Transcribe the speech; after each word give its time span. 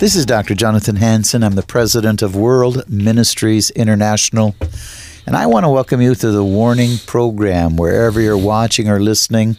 This 0.00 0.16
is 0.16 0.24
Dr. 0.24 0.54
Jonathan 0.54 0.96
Hansen. 0.96 1.44
I'm 1.44 1.56
the 1.56 1.62
president 1.62 2.22
of 2.22 2.34
World 2.34 2.88
Ministries 2.88 3.68
International. 3.68 4.56
And 5.26 5.36
I 5.36 5.44
want 5.44 5.64
to 5.64 5.68
welcome 5.68 6.00
you 6.00 6.14
to 6.14 6.30
the 6.30 6.42
Warning 6.42 6.96
Program. 7.04 7.76
Wherever 7.76 8.18
you're 8.18 8.38
watching 8.38 8.88
or 8.88 8.98
listening, 8.98 9.58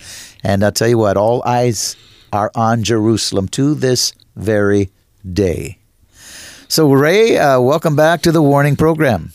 And 0.42 0.64
I'll 0.64 0.72
tell 0.72 0.88
you 0.88 0.98
what, 0.98 1.16
all 1.16 1.40
eyes 1.46 1.94
are 2.32 2.50
on 2.56 2.82
Jerusalem 2.82 3.46
to 3.50 3.76
this 3.76 4.12
very 4.34 4.90
day. 5.32 5.78
So, 6.66 6.90
Ray, 6.92 7.38
uh, 7.38 7.60
welcome 7.60 7.94
back 7.94 8.22
to 8.22 8.32
the 8.32 8.42
Warning 8.42 8.74
Program. 8.74 9.30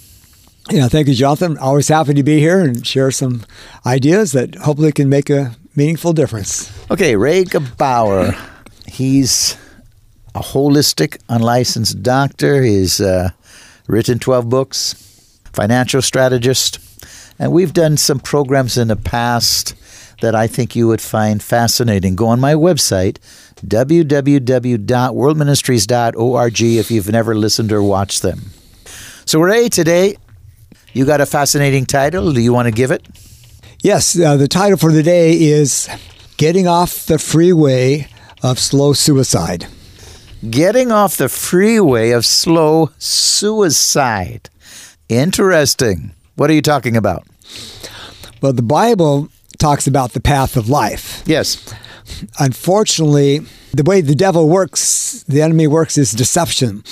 Yeah, 0.69 0.89
thank 0.89 1.07
you, 1.07 1.13
Jonathan. 1.13 1.57
Always 1.57 1.87
happy 1.87 2.13
to 2.13 2.23
be 2.23 2.39
here 2.39 2.59
and 2.59 2.85
share 2.85 3.09
some 3.09 3.45
ideas 3.85 4.33
that 4.33 4.55
hopefully 4.55 4.91
can 4.91 5.07
make 5.07 5.29
a 5.29 5.55
meaningful 5.77 6.11
difference. 6.11 6.69
Okay, 6.91 7.15
Ray 7.15 7.45
Gebauer. 7.45 8.37
He's 8.85 9.55
a 10.35 10.39
holistic, 10.39 11.17
unlicensed 11.29 12.03
doctor. 12.03 12.61
He's 12.61 12.99
uh, 12.99 13.29
written 13.87 14.19
12 14.19 14.49
books, 14.49 15.39
financial 15.53 16.01
strategist. 16.01 16.79
And 17.39 17.53
we've 17.53 17.73
done 17.73 17.97
some 17.97 18.19
programs 18.19 18.77
in 18.77 18.89
the 18.89 18.95
past 18.95 19.73
that 20.21 20.35
I 20.35 20.45
think 20.47 20.75
you 20.75 20.87
would 20.87 21.01
find 21.01 21.41
fascinating. 21.41 22.15
Go 22.15 22.27
on 22.27 22.39
my 22.39 22.53
website, 22.53 23.17
www.worldministries.org, 23.65 26.61
if 26.61 26.91
you've 26.91 27.09
never 27.09 27.33
listened 27.35 27.71
or 27.71 27.81
watched 27.81 28.21
them. 28.21 28.51
So, 29.25 29.41
Ray, 29.41 29.69
today 29.69 30.17
you 30.93 31.05
got 31.05 31.21
a 31.21 31.25
fascinating 31.25 31.85
title. 31.85 32.33
Do 32.33 32.41
you 32.41 32.53
want 32.53 32.67
to 32.67 32.71
give 32.71 32.91
it? 32.91 33.07
Yes, 33.81 34.19
uh, 34.19 34.37
the 34.37 34.47
title 34.47 34.77
for 34.77 34.91
the 34.91 35.01
day 35.03 35.33
is 35.33 35.89
Getting 36.37 36.67
Off 36.67 37.05
the 37.05 37.19
Freeway 37.19 38.07
of 38.41 38.57
Slow 38.59 38.93
Suicide. 38.93 39.67
Getting 40.49 40.91
off 40.91 41.17
the 41.17 41.29
freeway 41.29 42.11
of 42.11 42.25
slow 42.25 42.91
suicide. 42.97 44.49
Interesting. 45.09 46.11
What 46.35 46.49
are 46.49 46.53
you 46.53 46.61
talking 46.61 46.95
about? 46.95 47.25
Well, 48.41 48.53
the 48.53 48.61
Bible 48.61 49.29
talks 49.57 49.87
about 49.87 50.11
the 50.11 50.19
path 50.19 50.57
of 50.57 50.69
life. 50.69 51.23
Yes. 51.25 51.73
Unfortunately, 52.39 53.39
the 53.73 53.83
way 53.83 54.01
the 54.01 54.15
devil 54.15 54.47
works, 54.47 55.23
the 55.27 55.41
enemy 55.41 55.67
works 55.67 55.97
is 55.97 56.11
deception 56.11 56.83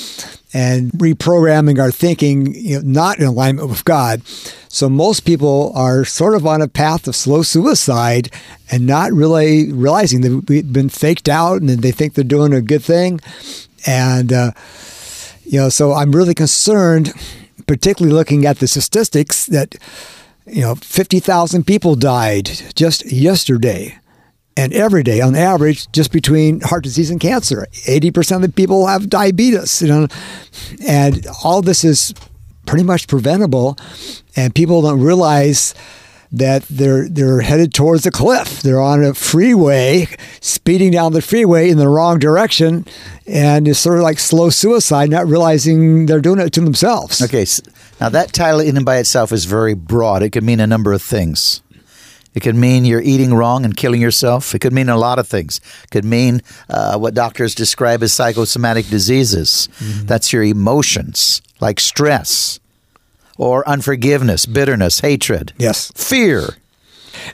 and 0.53 0.91
reprogramming 0.91 1.79
our 1.79 1.91
thinking, 1.91 2.53
you 2.53 2.75
know, 2.75 2.81
not 2.85 3.19
in 3.19 3.25
alignment 3.25 3.69
with 3.69 3.83
God. 3.85 4.25
So 4.69 4.87
most 4.87 5.21
people 5.21 5.71
are 5.75 6.05
sort 6.05 6.35
of 6.35 6.45
on 6.45 6.61
a 6.61 6.67
path 6.67 7.07
of 7.07 7.15
slow 7.15 7.41
suicide 7.41 8.31
and 8.71 8.85
not 8.85 9.11
really 9.11 9.71
realizing 9.71 10.21
that 10.21 10.45
we've 10.47 10.71
been 10.71 10.89
faked 10.89 11.27
out 11.27 11.61
and 11.61 11.69
they 11.69 11.91
think 11.91 12.13
they're 12.13 12.23
doing 12.23 12.53
a 12.53 12.61
good 12.61 12.83
thing. 12.83 13.19
And, 13.85 14.31
uh, 14.31 14.51
you 15.43 15.59
know, 15.59 15.69
so 15.69 15.93
I'm 15.93 16.11
really 16.11 16.33
concerned, 16.35 17.13
particularly 17.67 18.15
looking 18.15 18.45
at 18.45 18.59
the 18.59 18.67
statistics 18.67 19.47
that, 19.47 19.75
you 20.45 20.61
know, 20.61 20.75
50,000 20.75 21.65
people 21.65 21.95
died 21.95 22.45
just 22.75 23.11
yesterday 23.11 23.97
and 24.55 24.73
every 24.73 25.03
day 25.03 25.21
on 25.21 25.35
average 25.35 25.91
just 25.91 26.11
between 26.11 26.61
heart 26.61 26.83
disease 26.83 27.09
and 27.09 27.19
cancer 27.19 27.67
80% 27.85 28.37
of 28.37 28.41
the 28.41 28.49
people 28.49 28.87
have 28.87 29.09
diabetes 29.09 29.81
you 29.81 29.87
know? 29.87 30.07
And 30.87 31.25
all 31.43 31.61
this 31.61 31.83
is 31.83 32.13
pretty 32.65 32.83
much 32.83 33.07
preventable 33.07 33.77
and 34.35 34.53
people 34.53 34.81
don't 34.81 35.01
realize 35.01 35.73
that 36.33 36.63
they're 36.63 37.07
they're 37.07 37.41
headed 37.41 37.75
towards 37.75 38.07
a 38.07 38.11
cliff. 38.11 38.63
They're 38.63 38.81
on 38.81 39.03
a 39.03 39.13
freeway 39.13 40.07
speeding 40.41 40.91
down 40.91 41.13
the 41.13 41.21
freeway 41.21 41.69
in 41.69 41.77
the 41.77 41.87
wrong 41.87 42.17
direction 42.17 42.85
and 43.27 43.67
it's 43.67 43.79
sort 43.79 43.97
of 43.97 44.03
like 44.03 44.17
slow 44.17 44.49
suicide 44.49 45.11
not 45.11 45.27
realizing 45.27 46.07
they're 46.07 46.19
doing 46.19 46.39
it 46.39 46.51
to 46.53 46.61
themselves. 46.61 47.21
Okay 47.21 47.45
now 48.01 48.09
that 48.09 48.33
title 48.33 48.59
in 48.59 48.75
and 48.75 48.85
by 48.85 48.97
itself 48.97 49.31
is 49.31 49.45
very 49.45 49.75
broad. 49.75 50.23
It 50.23 50.31
could 50.31 50.43
mean 50.43 50.59
a 50.59 50.67
number 50.67 50.91
of 50.91 51.01
things 51.01 51.61
it 52.33 52.41
could 52.41 52.55
mean 52.55 52.85
you're 52.85 53.01
eating 53.01 53.33
wrong 53.33 53.65
and 53.65 53.75
killing 53.75 54.01
yourself. 54.01 54.55
It 54.55 54.59
could 54.59 54.73
mean 54.73 54.89
a 54.89 54.97
lot 54.97 55.19
of 55.19 55.27
things. 55.27 55.61
It 55.83 55.91
could 55.91 56.05
mean 56.05 56.41
uh, 56.69 56.97
what 56.97 57.13
doctors 57.13 57.53
describe 57.55 58.01
as 58.03 58.13
psychosomatic 58.13 58.87
diseases. 58.87 59.69
Mm-hmm. 59.79 60.05
That's 60.07 60.33
your 60.33 60.43
emotions, 60.43 61.41
like 61.59 61.79
stress 61.79 62.59
or 63.37 63.67
unforgiveness, 63.67 64.45
bitterness, 64.45 64.99
hatred. 64.99 65.53
Yes. 65.57 65.91
Fear. 65.95 66.57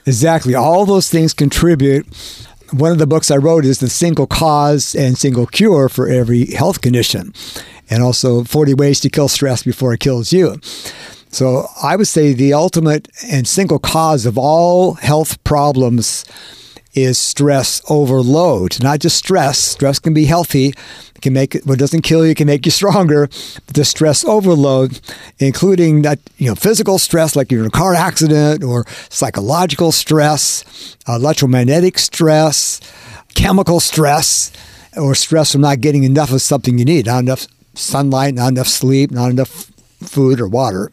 Exactly. 0.06 0.54
All 0.54 0.86
those 0.86 1.08
things 1.08 1.32
contribute. 1.34 2.06
One 2.72 2.92
of 2.92 2.98
the 2.98 3.06
books 3.06 3.30
I 3.30 3.36
wrote 3.36 3.64
is 3.64 3.78
The 3.78 3.88
Single 3.88 4.26
Cause 4.26 4.94
and 4.94 5.18
Single 5.18 5.46
Cure 5.46 5.88
for 5.88 6.08
Every 6.08 6.46
Health 6.46 6.80
Condition, 6.80 7.34
and 7.88 8.02
also 8.02 8.44
40 8.44 8.74
Ways 8.74 9.00
to 9.00 9.10
Kill 9.10 9.28
Stress 9.28 9.64
Before 9.64 9.92
It 9.92 10.00
Kills 10.00 10.32
You. 10.32 10.60
So 11.30 11.66
I 11.82 11.96
would 11.96 12.08
say 12.08 12.32
the 12.32 12.52
ultimate 12.52 13.08
and 13.30 13.46
single 13.46 13.78
cause 13.78 14.26
of 14.26 14.36
all 14.36 14.94
health 14.94 15.42
problems 15.44 16.24
is 16.92 17.18
stress 17.18 17.80
overload. 17.88 18.82
Not 18.82 18.98
just 18.98 19.16
stress. 19.16 19.58
Stress 19.58 19.98
can 20.00 20.12
be 20.12 20.24
healthy. 20.24 20.68
It 21.14 21.22
can 21.22 21.32
make 21.32 21.54
it 21.54 21.66
what 21.66 21.78
doesn't 21.78 22.02
kill 22.02 22.26
you 22.26 22.34
can 22.34 22.46
make 22.46 22.66
you 22.66 22.72
stronger. 22.80 23.28
But 23.66 23.74
the 23.74 23.84
stress 23.84 24.24
overload, 24.24 25.00
including 25.38 26.02
that 26.02 26.18
you 26.36 26.48
know 26.48 26.54
physical 26.54 26.98
stress 26.98 27.36
like 27.36 27.52
you're 27.52 27.60
in 27.60 27.68
a 27.68 27.70
car 27.70 27.94
accident 27.94 28.64
or 28.64 28.84
psychological 29.08 29.92
stress, 29.92 30.96
uh, 31.08 31.14
electromagnetic 31.14 31.98
stress, 31.98 32.80
chemical 33.34 33.78
stress, 33.78 34.50
or 34.96 35.14
stress 35.14 35.52
from 35.52 35.60
not 35.60 35.80
getting 35.80 36.02
enough 36.04 36.32
of 36.32 36.42
something 36.42 36.78
you 36.78 36.84
need, 36.84 37.06
not 37.06 37.20
enough 37.20 37.46
sunlight, 37.74 38.34
not 38.34 38.48
enough 38.48 38.66
sleep, 38.66 39.10
not 39.10 39.30
enough 39.30 39.69
food 40.00 40.40
or 40.40 40.48
water. 40.48 40.90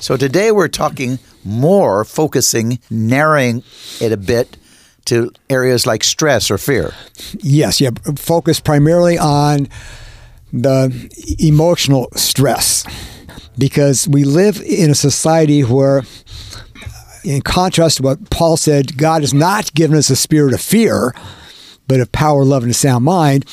So 0.00 0.16
today 0.16 0.50
we're 0.50 0.68
talking 0.68 1.18
more 1.44 2.04
focusing, 2.04 2.78
narrowing 2.90 3.62
it 4.00 4.12
a 4.12 4.16
bit 4.16 4.56
to 5.06 5.30
areas 5.50 5.86
like 5.86 6.02
stress 6.02 6.50
or 6.50 6.58
fear. 6.58 6.92
Yes, 7.40 7.80
yeah, 7.80 7.90
focus 8.16 8.60
primarily 8.60 9.18
on 9.18 9.68
the 10.52 11.36
emotional 11.38 12.08
stress 12.14 12.84
because 13.58 14.08
we 14.08 14.24
live 14.24 14.60
in 14.62 14.90
a 14.90 14.94
society 14.94 15.62
where 15.62 16.02
in 17.24 17.42
contrast 17.42 17.98
to 17.98 18.02
what 18.02 18.30
Paul 18.30 18.56
said, 18.56 18.96
God 18.96 19.22
has 19.22 19.34
not 19.34 19.72
given 19.74 19.96
us 19.96 20.10
a 20.10 20.16
spirit 20.16 20.54
of 20.54 20.60
fear, 20.60 21.14
but 21.88 22.00
of 22.00 22.12
power, 22.12 22.44
love, 22.44 22.62
and 22.62 22.70
a 22.70 22.74
sound 22.74 23.04
mind 23.04 23.44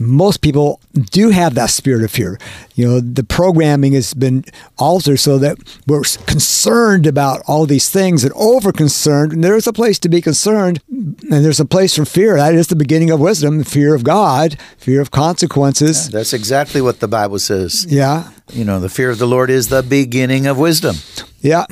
most 0.00 0.40
people 0.40 0.80
do 0.94 1.28
have 1.28 1.54
that 1.54 1.68
spirit 1.68 2.02
of 2.02 2.10
fear. 2.10 2.38
You 2.74 2.86
know, 2.86 3.00
the 3.00 3.22
programming 3.22 3.92
has 3.92 4.14
been 4.14 4.46
altered 4.78 5.18
so 5.18 5.36
that 5.38 5.58
we're 5.86 6.02
concerned 6.26 7.06
about 7.06 7.42
all 7.46 7.66
these 7.66 7.90
things 7.90 8.24
and 8.24 8.32
over 8.32 8.72
concerned. 8.72 9.32
And 9.32 9.44
there's 9.44 9.66
a 9.66 9.74
place 9.74 9.98
to 9.98 10.08
be 10.08 10.22
concerned, 10.22 10.80
and 10.88 11.44
there's 11.44 11.60
a 11.60 11.66
place 11.66 11.94
for 11.94 12.06
fear. 12.06 12.36
That 12.36 12.54
is 12.54 12.68
the 12.68 12.76
beginning 12.76 13.10
of 13.10 13.20
wisdom 13.20 13.62
fear 13.62 13.94
of 13.94 14.02
God, 14.02 14.58
fear 14.78 15.02
of 15.02 15.10
consequences. 15.10 16.06
Yeah, 16.06 16.18
that's 16.18 16.32
exactly 16.32 16.80
what 16.80 17.00
the 17.00 17.08
Bible 17.08 17.38
says. 17.38 17.86
Yeah. 17.86 18.30
You 18.52 18.64
know, 18.64 18.80
the 18.80 18.88
fear 18.88 19.10
of 19.10 19.18
the 19.18 19.26
Lord 19.26 19.50
is 19.50 19.68
the 19.68 19.82
beginning 19.82 20.46
of 20.46 20.58
wisdom. 20.58 20.96
Yeah, 21.40 21.66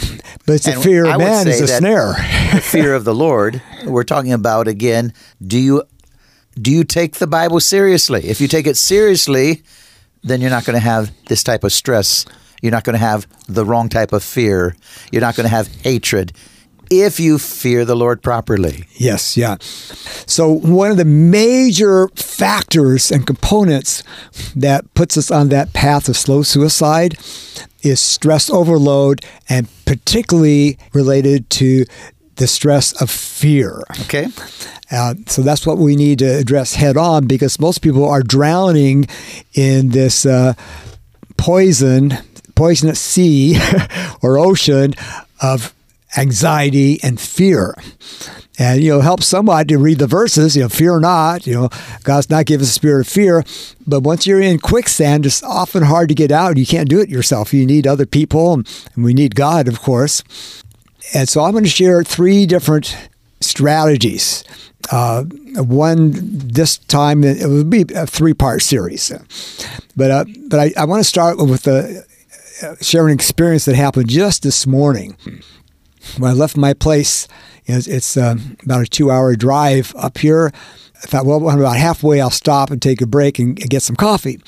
but 0.46 0.54
it's 0.54 0.66
the 0.66 0.72
fear 0.72 1.06
of 1.06 1.19
man 1.19 1.48
is 1.48 1.60
a 1.60 1.66
snare. 1.66 2.12
the 2.54 2.60
fear 2.62 2.94
of 2.94 3.04
the 3.04 3.14
Lord, 3.14 3.60
we're 3.86 4.04
talking 4.04 4.32
about 4.32 4.69
again, 4.69 5.12
do 5.44 5.58
you 5.58 5.82
do 6.60 6.70
you 6.70 6.84
take 6.84 7.16
the 7.16 7.26
Bible 7.26 7.60
seriously? 7.60 8.28
If 8.28 8.40
you 8.40 8.49
take 8.49 8.66
it 8.66 8.76
seriously, 8.76 9.62
then 10.22 10.40
you're 10.40 10.50
not 10.50 10.64
going 10.64 10.75
to 10.75 10.81
have 10.81 11.12
this 11.26 11.43
type 11.43 11.64
of 11.64 11.72
stress. 11.72 12.25
You're 12.62 12.72
not 12.72 12.84
going 12.84 12.94
to 12.94 13.00
have 13.00 13.26
the 13.49 13.64
wrong 13.64 13.88
type 13.88 14.12
of 14.12 14.22
fear. 14.22 14.76
You're 15.12 15.22
not 15.22 15.37
going 15.37 15.49
to 15.49 15.55
have 15.55 15.69
hatred 15.82 16.32
if 16.90 17.20
you 17.20 17.38
fear 17.38 17.84
the 17.84 17.94
Lord 17.94 18.22
properly. 18.22 18.87
Yes, 18.94 19.37
yeah. 19.37 19.56
So, 19.60 20.50
one 20.50 20.90
of 20.90 20.96
the 20.96 21.05
major 21.05 22.08
factors 22.16 23.11
and 23.11 23.26
components 23.26 24.02
that 24.56 24.93
puts 24.94 25.16
us 25.16 25.31
on 25.31 25.50
that 25.50 25.72
path 25.72 26.08
of 26.08 26.16
slow 26.16 26.43
suicide 26.43 27.19
is 27.82 28.00
stress 28.00 28.50
overload, 28.50 29.25
and 29.49 29.69
particularly 29.84 30.78
related 30.93 31.49
to 31.50 31.84
the 32.38 32.46
stress 32.46 33.00
of 33.00 33.11
fear. 33.11 33.82
Okay. 34.02 34.29
Uh, 34.90 35.14
so 35.26 35.43
that's 35.43 35.67
what 35.67 35.79
we 35.79 35.96
need 35.96 36.19
to 36.20 36.38
address 36.38 36.75
head 36.75 36.96
on 36.96 37.26
because 37.26 37.61
most 37.61 37.82
people 37.82 38.08
are 38.08 38.23
drowning 38.23 39.06
in 39.55 39.90
this 39.90 40.25
uh, 40.25 40.55
poison, 41.37 42.14
poisonous 42.55 43.00
sea 43.00 43.58
or 44.23 44.38
ocean 44.38 44.94
of 45.43 45.75
anxiety 46.17 46.99
and 47.02 47.20
fear. 47.20 47.75
And, 48.61 48.82
you 48.82 48.90
know, 48.90 49.00
help 49.02 49.23
somebody 49.23 49.69
to 49.69 49.79
read 49.79 49.99
the 49.99 50.08
verses, 50.08 50.56
you 50.56 50.62
know, 50.62 50.69
fear 50.69 50.99
not, 50.99 51.46
you 51.46 51.55
know, 51.55 51.69
God's 52.02 52.29
not 52.29 52.46
given 52.46 52.64
us 52.64 52.70
a 52.70 52.73
spirit 52.73 53.06
of 53.06 53.12
fear. 53.12 53.44
But 53.87 54.00
once 54.00 54.26
you're 54.26 54.40
in 54.40 54.58
quicksand, 54.58 55.26
it's 55.26 55.44
often 55.44 55.85
hard 55.85 56.08
to 56.08 56.14
get 56.14 56.32
out. 56.32 56.56
You 56.56 56.67
can't 56.67 56.88
do 56.88 57.00
it 57.00 57.08
yourself. 57.08 57.55
You 57.55 57.64
need 57.64 57.87
other 57.87 58.06
people, 58.06 58.55
and 58.55 59.05
we 59.05 59.14
need 59.14 59.37
God, 59.37 59.69
of 59.69 59.81
course. 59.81 60.25
And 61.14 61.28
so 61.28 61.43
I'm 61.43 61.52
going 61.52 61.64
to 61.64 61.70
share 61.70 62.02
three 62.02 62.46
different 62.46 62.96
strategies. 63.40 64.44
Uh, 64.90 65.25
one 65.56 66.12
this 66.14 66.78
time 66.78 67.25
it 67.25 67.46
will 67.46 67.64
be 67.64 67.84
a 67.94 68.06
three 68.06 68.32
part 68.32 68.62
series, 68.62 69.12
but 69.96 70.10
uh, 70.10 70.25
but 70.46 70.60
I, 70.60 70.72
I 70.76 70.84
want 70.84 71.00
to 71.00 71.05
start 71.05 71.37
with 71.38 71.62
the 71.64 72.06
uh, 72.62 72.75
sharing 72.81 73.14
experience 73.14 73.64
that 73.66 73.75
happened 73.75 74.08
just 74.08 74.43
this 74.44 74.66
morning 74.66 75.16
when 76.16 76.31
I 76.31 76.34
left 76.34 76.56
my 76.56 76.75
place. 76.75 77.28
It's, 77.66 77.87
it's 77.87 78.16
uh, 78.16 78.37
about 78.62 78.82
a 78.82 78.87
two 78.87 79.11
hour 79.11 79.34
drive 79.37 79.94
up 79.96 80.19
here. 80.19 80.52
I 81.02 81.06
thought, 81.06 81.26
well, 81.26 81.49
I'm 81.49 81.61
about 81.61 81.76
halfway, 81.76 82.20
I'll 82.20 82.31
stop 82.31 82.70
and 82.70 82.81
take 82.81 83.00
a 83.00 83.06
break 83.06 83.38
and 83.38 83.56
get 83.56 83.82
some 83.82 83.94
coffee. 83.94 84.40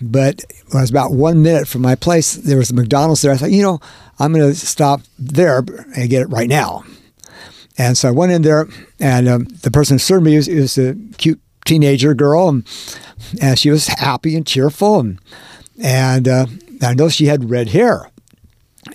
But 0.00 0.44
when 0.68 0.78
I 0.78 0.82
was 0.82 0.90
about 0.90 1.12
one 1.12 1.42
minute 1.42 1.68
from 1.68 1.82
my 1.82 1.94
place, 1.94 2.34
there 2.34 2.58
was 2.58 2.70
a 2.70 2.74
McDonald's 2.74 3.22
there. 3.22 3.32
I 3.32 3.36
thought, 3.36 3.50
you 3.50 3.62
know, 3.62 3.80
I'm 4.18 4.32
going 4.32 4.48
to 4.48 4.54
stop 4.54 5.00
there 5.18 5.64
and 5.96 6.10
get 6.10 6.22
it 6.22 6.28
right 6.28 6.48
now. 6.48 6.84
And 7.78 7.96
so 7.96 8.08
I 8.08 8.12
went 8.12 8.32
in 8.32 8.42
there, 8.42 8.68
and 8.98 9.28
um, 9.28 9.44
the 9.62 9.70
person 9.70 9.94
who 9.94 9.98
served 9.98 10.24
me 10.24 10.36
was, 10.36 10.48
was 10.48 10.76
a 10.76 10.94
cute 11.16 11.40
teenager 11.64 12.12
girl, 12.14 12.48
and, 12.48 12.68
and, 13.40 13.58
she 13.58 13.70
was 13.70 13.86
happy 13.86 14.36
and 14.36 14.46
cheerful. 14.46 15.00
And, 15.00 15.18
and 15.82 16.28
uh, 16.28 16.46
I 16.82 16.92
noticed 16.94 17.16
she 17.16 17.26
had 17.26 17.48
red 17.48 17.68
hair. 17.68 18.10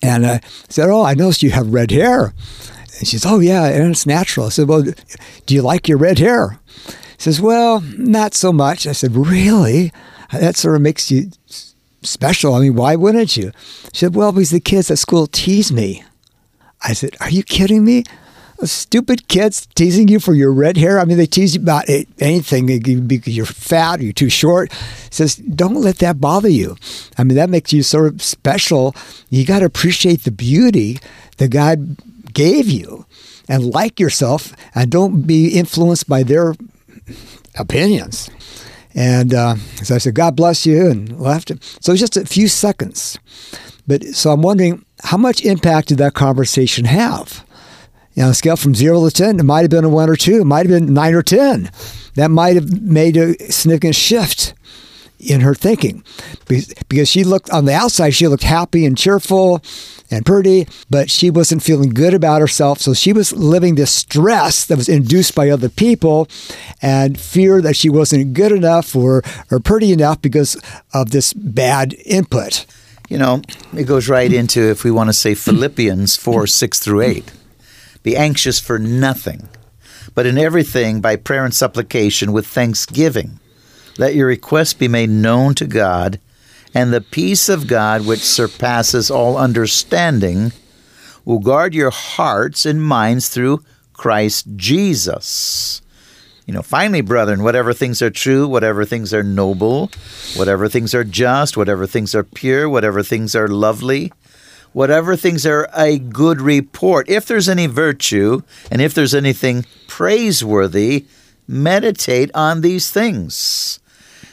And 0.02 0.26
I 0.26 0.42
said, 0.70 0.90
Oh, 0.90 1.04
I 1.04 1.14
noticed 1.14 1.44
you 1.44 1.52
have 1.52 1.74
red 1.74 1.92
hair. 1.92 2.34
And 3.00 3.08
she 3.08 3.18
says, 3.18 3.26
Oh, 3.26 3.40
yeah, 3.40 3.66
and 3.66 3.92
it's 3.92 4.06
natural. 4.06 4.48
I 4.48 4.50
said, 4.50 4.68
Well, 4.68 4.84
do 5.46 5.56
you 5.56 5.62
like 5.62 5.88
your 5.88 5.98
red 5.98 6.20
hair? 6.20 6.60
She 7.18 7.24
says, 7.24 7.42
Well, 7.42 7.82
not 7.98 8.34
so 8.34 8.52
much. 8.52 8.88
I 8.88 8.92
said, 8.92 9.16
Really? 9.16 9.92
That 10.32 10.56
sort 10.56 10.76
of 10.76 10.82
makes 10.82 11.12
you 11.12 11.32
special. 12.02 12.54
I 12.54 12.60
mean, 12.60 12.76
why 12.76 12.96
wouldn't 12.96 13.38
you? 13.38 13.52
She 13.94 14.00
said, 14.00 14.16
Well, 14.16 14.32
because 14.32 14.52
the 14.52 14.60
kids 14.60 14.92
at 14.92 15.00
school 15.00 15.28
tease 15.28 15.72
me. 15.72 16.04
I 16.82 16.94
said, 16.94 17.16
Are 17.20 17.30
you 17.30 17.44
kidding 17.44 17.84
me? 17.84 18.04
Stupid 18.64 19.28
kids 19.28 19.68
teasing 19.76 20.08
you 20.08 20.20
for 20.20 20.34
your 20.34 20.54
red 20.54 20.78
hair. 20.78 21.00
I 21.00 21.06
mean, 21.06 21.18
they 21.18 21.26
tease 21.26 21.56
you 21.56 21.62
about 21.62 21.90
anything 22.20 22.68
because 23.06 23.36
you're 23.36 23.46
fat 23.46 24.00
or 24.00 24.04
you're 24.04 24.14
too 24.14 24.30
short. 24.30 24.72
says, 25.10 25.36
don't 25.36 25.76
let 25.76 25.98
that 25.98 26.22
bother 26.22 26.48
you. 26.48 26.78
I 27.18 27.26
mean, 27.26 27.36
that 27.36 27.50
makes 27.50 27.74
you 27.74 27.84
sort 27.84 28.08
of 28.08 28.22
special. 28.22 28.96
You 29.30 29.46
got 29.46 29.60
to 29.60 29.66
appreciate 29.66 30.24
the 30.24 30.32
beauty 30.32 31.00
that 31.36 31.50
God 31.50 31.98
gave 32.34 32.68
you 32.70 33.06
and 33.50 33.74
like 33.74 34.00
yourself 34.00 34.54
and 34.74 34.90
don't 34.90 35.24
be 35.24 35.50
influenced 35.50 36.08
by 36.08 36.24
their 36.24 36.56
opinions. 37.58 38.30
And 38.96 39.34
uh, 39.34 39.56
so 39.84 39.96
I 39.96 39.98
said, 39.98 40.16
God 40.16 40.36
bless 40.36 40.66
you, 40.66 40.90
and 40.90 41.20
left. 41.20 41.50
So 41.84 41.92
it 41.92 41.94
was 41.94 42.00
just 42.00 42.18
a 42.18 42.26
few 42.26 42.48
seconds. 42.48 43.20
But 43.86 44.04
so 44.06 44.32
I'm 44.32 44.42
wondering, 44.42 44.86
how 45.04 45.18
much 45.18 45.44
impact 45.44 45.90
did 45.90 45.98
that 45.98 46.14
conversation 46.14 46.86
have? 46.86 47.46
You 48.14 48.24
know, 48.24 48.30
a 48.30 48.34
scale 48.34 48.56
from 48.56 48.74
zero 48.74 49.08
to 49.08 49.14
10, 49.14 49.40
it 49.40 49.44
might 49.44 49.62
have 49.62 49.70
been 49.70 49.84
a 49.84 49.90
one 49.90 50.10
or 50.10 50.16
two, 50.16 50.42
it 50.42 50.46
might 50.46 50.66
have 50.66 50.70
been 50.70 50.94
nine 50.94 51.14
or 51.14 51.22
10. 51.22 51.70
That 52.16 52.32
might 52.32 52.56
have 52.56 52.82
made 52.82 53.18
a 53.18 53.52
significant 53.52 53.96
shift 53.96 54.54
in 55.20 55.42
her 55.42 55.54
thinking 55.54 56.04
because 56.48 57.10
she 57.10 57.24
looked 57.24 57.50
on 57.50 57.66
the 57.66 57.74
outside, 57.74 58.12
she 58.12 58.28
looked 58.28 58.44
happy 58.44 58.86
and 58.86 58.98
cheerful 58.98 59.62
and 60.12 60.26
pretty, 60.26 60.68
but 60.90 61.10
she 61.10 61.30
wasn't 61.30 61.64
feeling 61.64 61.90
good 61.90 62.14
about 62.14 62.42
herself. 62.42 62.80
So 62.80 62.94
she 62.94 63.14
was 63.14 63.34
living 63.34 63.76
this 63.76 63.92
stress 63.92 64.66
that 64.66 64.78
was 64.78 64.90
induced 64.90 65.36
by 65.36 65.50
other 65.50 65.70
people 65.70 66.28
and 66.82 67.20
fear 67.20 67.62
that 67.62 67.76
she 67.76 67.90
wasn't 67.90 68.34
good 68.34 68.52
enough 68.52 68.96
or, 68.96 69.24
or 69.52 69.60
pretty 69.60 69.92
enough 69.92 70.22
because 70.22 70.62
of 70.94 71.12
this 71.12 71.34
bad 71.34 71.96
input. 72.06 72.66
You 73.10 73.18
know, 73.18 73.42
it 73.76 73.84
goes 73.84 74.10
right 74.10 74.32
into, 74.32 74.62
if 74.62 74.84
we 74.84 74.92
want 74.92 75.10
to 75.10 75.14
say 75.14 75.36
Philippians 75.36 76.16
4 76.16 76.48
6 76.48 76.80
through 76.80 77.02
8. 77.02 77.32
Be 78.02 78.16
anxious 78.16 78.60
for 78.60 78.78
nothing, 78.80 79.50
but 80.14 80.26
in 80.26 80.38
everything 80.38 81.02
by 81.02 81.16
prayer 81.16 81.46
and 81.46 81.54
supplication 81.54 82.32
with 82.32 82.48
thanksgiving. 82.48 83.40
Let 83.98 84.16
your 84.16 84.28
requests 84.28 84.74
be 84.74 84.88
made 84.88 85.10
known 85.10 85.56
to 85.56 85.66
God 85.66 86.20
and 86.76 86.92
the 86.92 87.00
peace 87.00 87.48
of 87.48 87.68
God, 87.68 88.06
which 88.06 88.20
surpasses 88.20 89.10
all 89.10 89.38
understanding, 89.38 90.52
will 91.24 91.40
guard 91.40 91.74
your 91.74 91.90
hearts 91.90 92.66
and 92.66 92.84
minds 92.84 93.30
through 93.30 93.64
Christ 93.94 94.46
Jesus. 94.58 95.82
You 96.46 96.54
know, 96.54 96.62
finally, 96.62 97.00
brethren, 97.00 97.44
whatever 97.44 97.74
things 97.74 98.02
are 98.02 98.12
true, 98.12 98.46
whatever 98.46 98.84
things 98.84 99.14
are 99.14 99.24
noble, 99.24 99.90
whatever 100.36 100.68
things 100.68 100.94
are 100.94 101.06
just, 101.06 101.56
whatever 101.56 101.88
things 101.88 102.14
are 102.14 102.24
pure, 102.24 102.70
whatever 102.70 103.02
things 103.02 103.36
are 103.36 103.48
lovely, 103.48 104.12
whatever 104.74 105.16
things 105.16 105.46
are 105.46 105.70
a 105.74 105.98
good 105.98 106.42
report, 106.42 107.10
if 107.10 107.26
there's 107.26 107.48
any 107.48 107.68
virtue 107.68 108.42
and 108.70 108.82
if 108.82 108.94
there's 108.94 109.16
anything 109.16 109.66
praiseworthy, 109.88 111.06
meditate 111.48 112.30
on 112.36 112.60
these 112.60 112.92
things. 112.92 113.80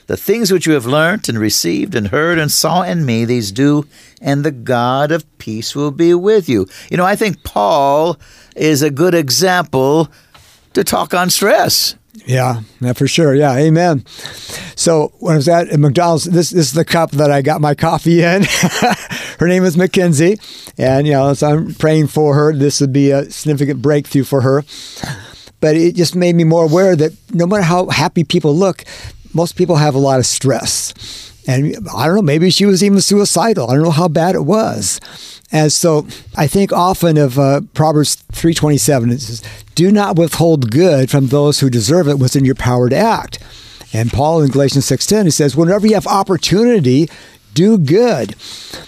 The 0.06 0.16
things 0.16 0.52
which 0.52 0.66
you 0.66 0.73
have 0.75 0.87
learnt 0.87 1.28
and 1.28 1.38
received 1.38 1.94
and 1.94 2.09
heard 2.09 2.38
and 2.38 2.50
saw 2.50 2.82
in 2.82 3.06
me, 3.06 3.25
these 3.25 3.52
do, 3.52 3.87
and 4.21 4.44
the 4.44 4.50
God 4.50 5.12
of 5.12 5.26
peace 5.38 5.75
will 5.75 5.90
be 5.90 6.14
with 6.14 6.49
you. 6.49 6.66
You 6.90 6.97
know, 6.97 7.04
I 7.04 7.16
think 7.16 7.42
Paul 7.44 8.18
is 8.56 8.82
a 8.82 8.90
good 8.90 9.14
example 9.14 10.11
to 10.75 10.85
talk 10.85 11.14
on 11.14 11.30
stress. 11.30 11.94
Yeah, 12.26 12.61
yeah, 12.80 12.92
for 12.92 13.09
sure. 13.09 13.35
Yeah, 13.35 13.56
amen. 13.56 14.04
So 14.76 15.12
when 15.18 15.35
I 15.35 15.37
was 15.37 15.49
at 15.49 15.78
McDonald's, 15.78 16.25
this, 16.25 16.50
this 16.50 16.68
is 16.68 16.73
the 16.73 16.85
cup 16.85 17.11
that 17.12 17.30
I 17.30 17.40
got 17.42 17.61
my 17.61 17.75
coffee 17.75 18.23
in. 18.23 18.44
her 19.38 19.49
name 19.49 19.64
is 19.64 19.76
Mackenzie, 19.76 20.38
and 20.76 21.06
you 21.06 21.14
know, 21.14 21.32
so 21.35 21.49
I'm 21.49 21.75
praying 21.75 22.09
for 22.09 22.35
her. 22.35 22.52
This 22.52 22.80
would 22.80 22.92
be 22.92 23.11
a 23.11 23.30
significant 23.30 23.80
breakthrough 23.80 24.25
for 24.25 24.42
her. 24.42 24.64
But 25.61 25.76
it 25.76 25.94
just 25.94 26.14
made 26.14 26.35
me 26.35 26.44
more 26.44 26.64
aware 26.64 26.97
that 26.97 27.12
no 27.32 27.47
matter 27.47 27.62
how 27.62 27.88
happy 27.88 28.25
people 28.25 28.54
look, 28.54 28.85
most 29.35 29.57
people 29.57 29.77
have 29.77 29.95
a 29.95 29.99
lot 29.99 30.19
of 30.19 30.27
stress. 30.27 30.95
And 31.47 31.77
I 31.95 32.07
don't 32.07 32.17
know, 32.17 32.23
maybe 32.23 32.51
she 32.51 32.67
was 32.67 32.85
even 32.85 33.01
suicidal. 33.01 33.71
I 33.71 33.75
don't 33.75 33.83
know 33.83 33.91
how 33.91 34.09
bad 34.09 34.35
it 34.35 34.45
was. 34.45 35.01
And 35.51 35.73
so 35.73 36.07
I 36.37 36.47
think 36.47 36.73
often 36.73 37.19
of 37.19 37.39
uh, 37.39 37.62
Proverbs 37.75 38.15
327. 38.33 39.11
It 39.11 39.21
says, 39.21 39.43
do 39.75 39.91
not 39.91 40.17
withhold 40.17 40.71
good 40.71 41.11
from 41.11 41.27
those 41.27 41.61
who 41.61 41.69
deserve 41.69 42.09
it 42.09 42.19
within 42.19 42.45
your 42.45 42.55
power 42.55 42.89
to 42.89 42.97
act. 42.97 43.39
And 43.93 44.11
Paul 44.11 44.43
in 44.43 44.51
Galatians 44.51 44.87
6.10, 44.87 45.25
he 45.25 45.31
says, 45.31 45.55
whenever 45.55 45.87
you 45.87 45.95
have 45.95 46.07
opportunity, 46.07 47.11
do 47.53 47.77
good. 47.77 48.35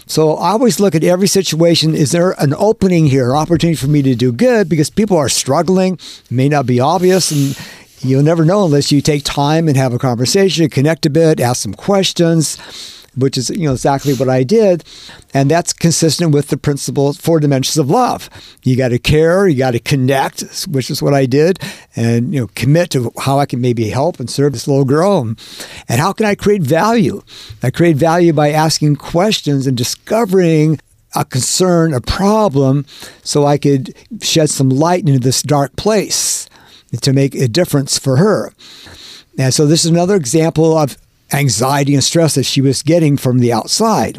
So 0.06 0.36
I 0.36 0.50
always 0.50 0.80
look 0.80 0.94
at 0.94 1.04
every 1.04 1.28
situation. 1.28 1.94
Is 1.94 2.12
there 2.12 2.32
an 2.40 2.54
opening 2.54 3.06
here, 3.06 3.36
opportunity 3.36 3.76
for 3.76 3.88
me 3.88 4.00
to 4.02 4.14
do 4.14 4.32
good? 4.32 4.68
Because 4.68 4.88
people 4.88 5.18
are 5.18 5.28
struggling, 5.28 5.94
it 5.94 6.30
may 6.30 6.48
not 6.48 6.64
be 6.64 6.80
obvious, 6.80 7.30
and 7.30 7.58
you'll 8.00 8.22
never 8.22 8.44
know 8.44 8.64
unless 8.64 8.92
you 8.92 9.00
take 9.00 9.24
time 9.24 9.68
and 9.68 9.76
have 9.76 9.92
a 9.92 9.98
conversation, 9.98 10.68
connect 10.68 11.06
a 11.06 11.10
bit, 11.10 11.40
ask 11.40 11.62
some 11.62 11.74
questions 11.74 12.58
which 13.16 13.38
is 13.38 13.50
you 13.50 13.66
know 13.66 13.72
exactly 13.72 14.14
what 14.14 14.28
I 14.28 14.42
did, 14.42 14.84
and 15.32 15.50
that's 15.50 15.72
consistent 15.72 16.32
with 16.32 16.48
the 16.48 16.56
principle 16.56 17.12
four 17.12 17.40
dimensions 17.40 17.78
of 17.78 17.90
love. 17.90 18.28
You 18.62 18.76
got 18.76 18.88
to 18.88 18.98
care, 18.98 19.46
you 19.48 19.58
got 19.58 19.72
to 19.72 19.78
connect, 19.78 20.64
which 20.64 20.90
is 20.90 21.02
what 21.02 21.14
I 21.14 21.26
did, 21.26 21.58
and 21.96 22.34
you 22.34 22.40
know 22.40 22.46
commit 22.54 22.90
to 22.90 23.12
how 23.20 23.38
I 23.38 23.46
can 23.46 23.60
maybe 23.60 23.88
help 23.90 24.20
and 24.20 24.28
serve 24.28 24.52
this 24.52 24.68
little 24.68 24.84
girl, 24.84 25.20
and, 25.20 25.40
and 25.88 26.00
how 26.00 26.12
can 26.12 26.26
I 26.26 26.34
create 26.34 26.62
value? 26.62 27.22
I 27.62 27.70
create 27.70 27.96
value 27.96 28.32
by 28.32 28.50
asking 28.50 28.96
questions 28.96 29.66
and 29.66 29.76
discovering 29.76 30.80
a 31.16 31.24
concern, 31.24 31.94
a 31.94 32.00
problem, 32.00 32.86
so 33.22 33.46
I 33.46 33.58
could 33.58 33.94
shed 34.20 34.50
some 34.50 34.68
light 34.68 35.06
into 35.06 35.20
this 35.20 35.42
dark 35.42 35.76
place 35.76 36.48
to 37.02 37.12
make 37.12 37.34
a 37.34 37.48
difference 37.48 37.98
for 37.98 38.16
her. 38.16 38.52
And 39.38 39.52
so 39.52 39.66
this 39.66 39.84
is 39.84 39.90
another 39.90 40.16
example 40.16 40.76
of 40.76 40.96
anxiety 41.32 41.94
and 41.94 42.04
stress 42.04 42.34
that 42.34 42.44
she 42.44 42.60
was 42.60 42.82
getting 42.82 43.16
from 43.16 43.38
the 43.38 43.52
outside. 43.52 44.18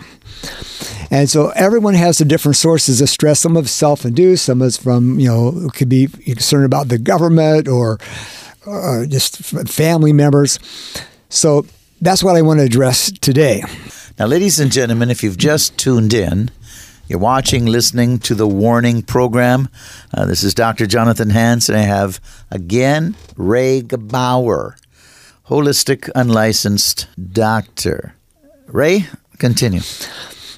And 1.12 1.29
so 1.29 1.50
everyone 1.55 1.94
has 1.94 2.17
the 2.17 2.25
different 2.25 2.58
sources 2.58 3.00
of 3.00 3.10
stress. 3.10 3.39
Some 3.39 3.55
of 3.55 3.70
self-induced, 3.70 4.46
some 4.46 4.62
is 4.62 4.75
from, 4.75 5.20
you 5.20 5.27
know, 5.27 5.70
could 5.74 5.88
be 5.88 6.08
concerned 6.08 6.65
about 6.65 6.89
the 6.89 6.98
government 6.98 7.67
or, 7.67 8.00
or 8.65 9.05
just 9.05 9.38
family 9.38 10.13
members. 10.13 10.60
So 11.29 11.65
that's 12.01 12.24
what 12.24 12.36
I 12.36 12.41
want 12.41 12.60
to 12.60 12.65
address 12.65 13.12
today. 13.12 13.63
Now, 14.20 14.25
ladies 14.25 14.60
and 14.60 14.72
gentlemen, 14.72 15.10
if 15.10 15.24
you've 15.24 15.38
just 15.38 15.77
tuned 15.77 16.13
in, 16.13 16.51
you're 17.07 17.19
watching, 17.19 17.65
listening 17.65 18.19
to 18.19 18.35
the 18.35 18.47
Warning 18.47 19.01
program. 19.01 19.69
Uh, 20.13 20.25
this 20.25 20.43
is 20.43 20.53
Dr. 20.53 20.88
Jonathan 20.88 21.29
Hansen. 21.29 21.75
I 21.75 21.79
have 21.79 22.19
again 22.51 23.15
Ray 23.35 23.81
Gebauer 23.81 24.75
holistic 25.47 26.09
unlicensed 26.15 27.07
doctor. 27.31 28.15
Ray, 28.67 29.07
continue. 29.38 29.81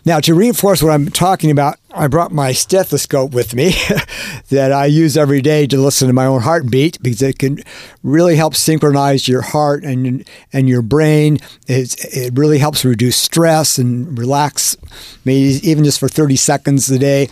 Now, 0.08 0.22
to 0.22 0.34
reinforce 0.34 0.82
what 0.82 0.94
I'm 0.94 1.10
talking 1.10 1.52
about, 1.52 1.80
I 1.92 2.08
brought 2.08 2.32
my 2.32 2.54
stethoscope 2.54 3.34
with 3.34 3.54
me 3.54 3.72
that 4.50 4.72
I 4.72 4.86
use 4.86 5.18
every 5.18 5.42
day 5.42 5.68
to 5.68 5.78
listen 5.78 6.08
to 6.08 6.14
my 6.14 6.26
own 6.26 6.44
heartbeat 6.44 6.98
because 7.02 7.22
it 7.22 7.40
can 7.40 7.60
really 8.04 8.38
help 8.38 8.56
synchronize 8.56 9.28
your 9.28 9.42
heart 9.42 9.84
and 9.84 10.26
and 10.54 10.70
your 10.70 10.82
brain. 10.82 11.40
It's, 11.68 11.96
it 12.06 12.32
really 12.38 12.58
helps 12.58 12.86
reduce 12.86 13.18
stress 13.18 13.78
and 13.78 14.18
relax, 14.18 14.78
maybe 15.26 15.60
even 15.68 15.84
just 15.84 16.00
for 16.00 16.08
30 16.08 16.38
seconds 16.38 16.90
a 16.90 16.98
day, 16.98 17.28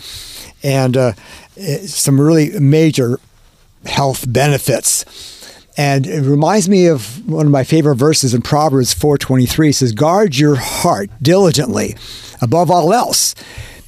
and 0.62 0.98
uh, 0.98 1.14
some 1.86 2.20
really 2.20 2.60
major 2.60 3.22
health 3.86 4.26
benefits. 4.28 5.35
And 5.78 6.08
it 6.08 6.22
reminds 6.22 6.70
me 6.70 6.88
of 6.88 7.28
one 7.28 7.46
of 7.46 7.52
my 7.52 7.64
favorite 7.64 7.96
verses 7.96 8.34
in 8.34 8.42
Proverbs 8.42 8.94
4:23 8.94 9.74
says 9.74 9.92
guard 9.92 10.38
your 10.38 10.56
heart 10.56 11.10
diligently 11.22 11.96
above 12.42 12.72
all 12.72 12.94
else 12.94 13.36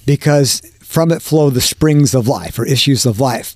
because 0.05 0.61
from 0.81 1.11
it 1.11 1.21
flow 1.21 1.49
the 1.49 1.61
springs 1.61 2.13
of 2.13 2.27
life 2.27 2.57
or 2.59 2.65
issues 2.65 3.05
of 3.05 3.19
life. 3.19 3.53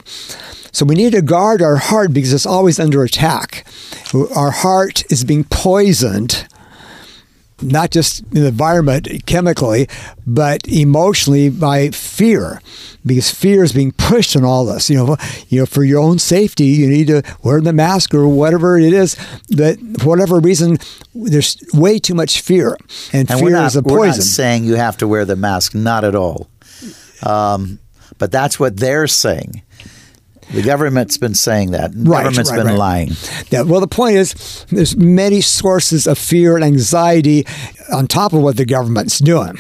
So 0.72 0.86
we 0.86 0.96
need 0.96 1.12
to 1.12 1.22
guard 1.22 1.62
our 1.62 1.76
heart 1.76 2.14
because 2.14 2.32
it's 2.32 2.46
always 2.46 2.80
under 2.80 3.04
attack. 3.04 3.66
Our 4.36 4.52
heart 4.52 5.04
is 5.12 5.24
being 5.26 5.44
poisoned 5.46 6.48
not 7.62 7.92
just 7.92 8.22
in 8.34 8.42
the 8.42 8.48
environment 8.48 9.08
chemically, 9.26 9.88
but 10.26 10.68
emotionally 10.68 11.50
by 11.50 11.90
fear, 11.90 12.62
because 13.06 13.32
fear 13.32 13.64
is 13.64 13.74
being 13.74 13.92
pushed 13.92 14.36
on 14.36 14.44
all 14.44 14.66
this. 14.66 14.90
You 14.90 14.98
know, 14.98 15.18
you 15.50 15.60
know, 15.60 15.66
for 15.66 15.84
your 15.84 16.00
own 16.00 16.20
safety, 16.20 16.66
you 16.66 16.88
need 16.88 17.08
to 17.08 17.24
wear 17.44 17.62
the 17.62 17.74
mask 17.74 18.14
or 18.14 18.28
whatever 18.28 18.78
it 18.78 18.94
is. 18.94 19.16
That 19.50 19.78
for 20.00 20.08
whatever 20.10 20.40
reason, 20.40 20.78
there's 21.14 21.58
way 21.74 22.00
too 22.00 22.16
much 22.16 22.42
fear, 22.42 22.78
and, 23.14 23.30
and 23.30 23.40
fear 23.40 23.52
not, 23.52 23.68
is 23.68 23.76
a 23.76 23.84
poison. 23.84 23.98
We're 24.00 24.08
not 24.08 24.16
saying 24.22 24.66
you 24.66 24.76
have 24.76 24.98
to 24.98 25.08
wear 25.08 25.26
the 25.26 25.36
mask, 25.36 25.76
not 25.76 26.04
at 26.04 26.16
all. 26.16 26.50
Um, 27.24 27.80
but 28.18 28.32
that's 28.32 28.60
what 28.60 28.78
they're 28.78 29.08
saying. 29.08 29.64
The 30.54 30.62
government's 30.62 31.18
been 31.18 31.34
saying 31.34 31.72
that. 31.72 31.94
The 31.94 32.10
right, 32.10 32.24
government's 32.24 32.52
right, 32.52 32.58
been 32.58 32.68
right. 32.68 32.78
lying. 32.78 33.12
Yeah, 33.50 33.62
well, 33.62 33.80
the 33.80 33.88
point 33.88 34.18
is, 34.18 34.66
there's 34.70 34.96
many 34.98 35.42
sources 35.42 36.08
of 36.08 36.18
fear 36.18 36.56
and 36.56 36.64
anxiety 36.64 37.46
on 37.94 38.08
top 38.08 38.34
of 38.34 38.42
what 38.42 38.58
the 38.58 38.66
government's 38.66 39.20
doing. 39.20 39.58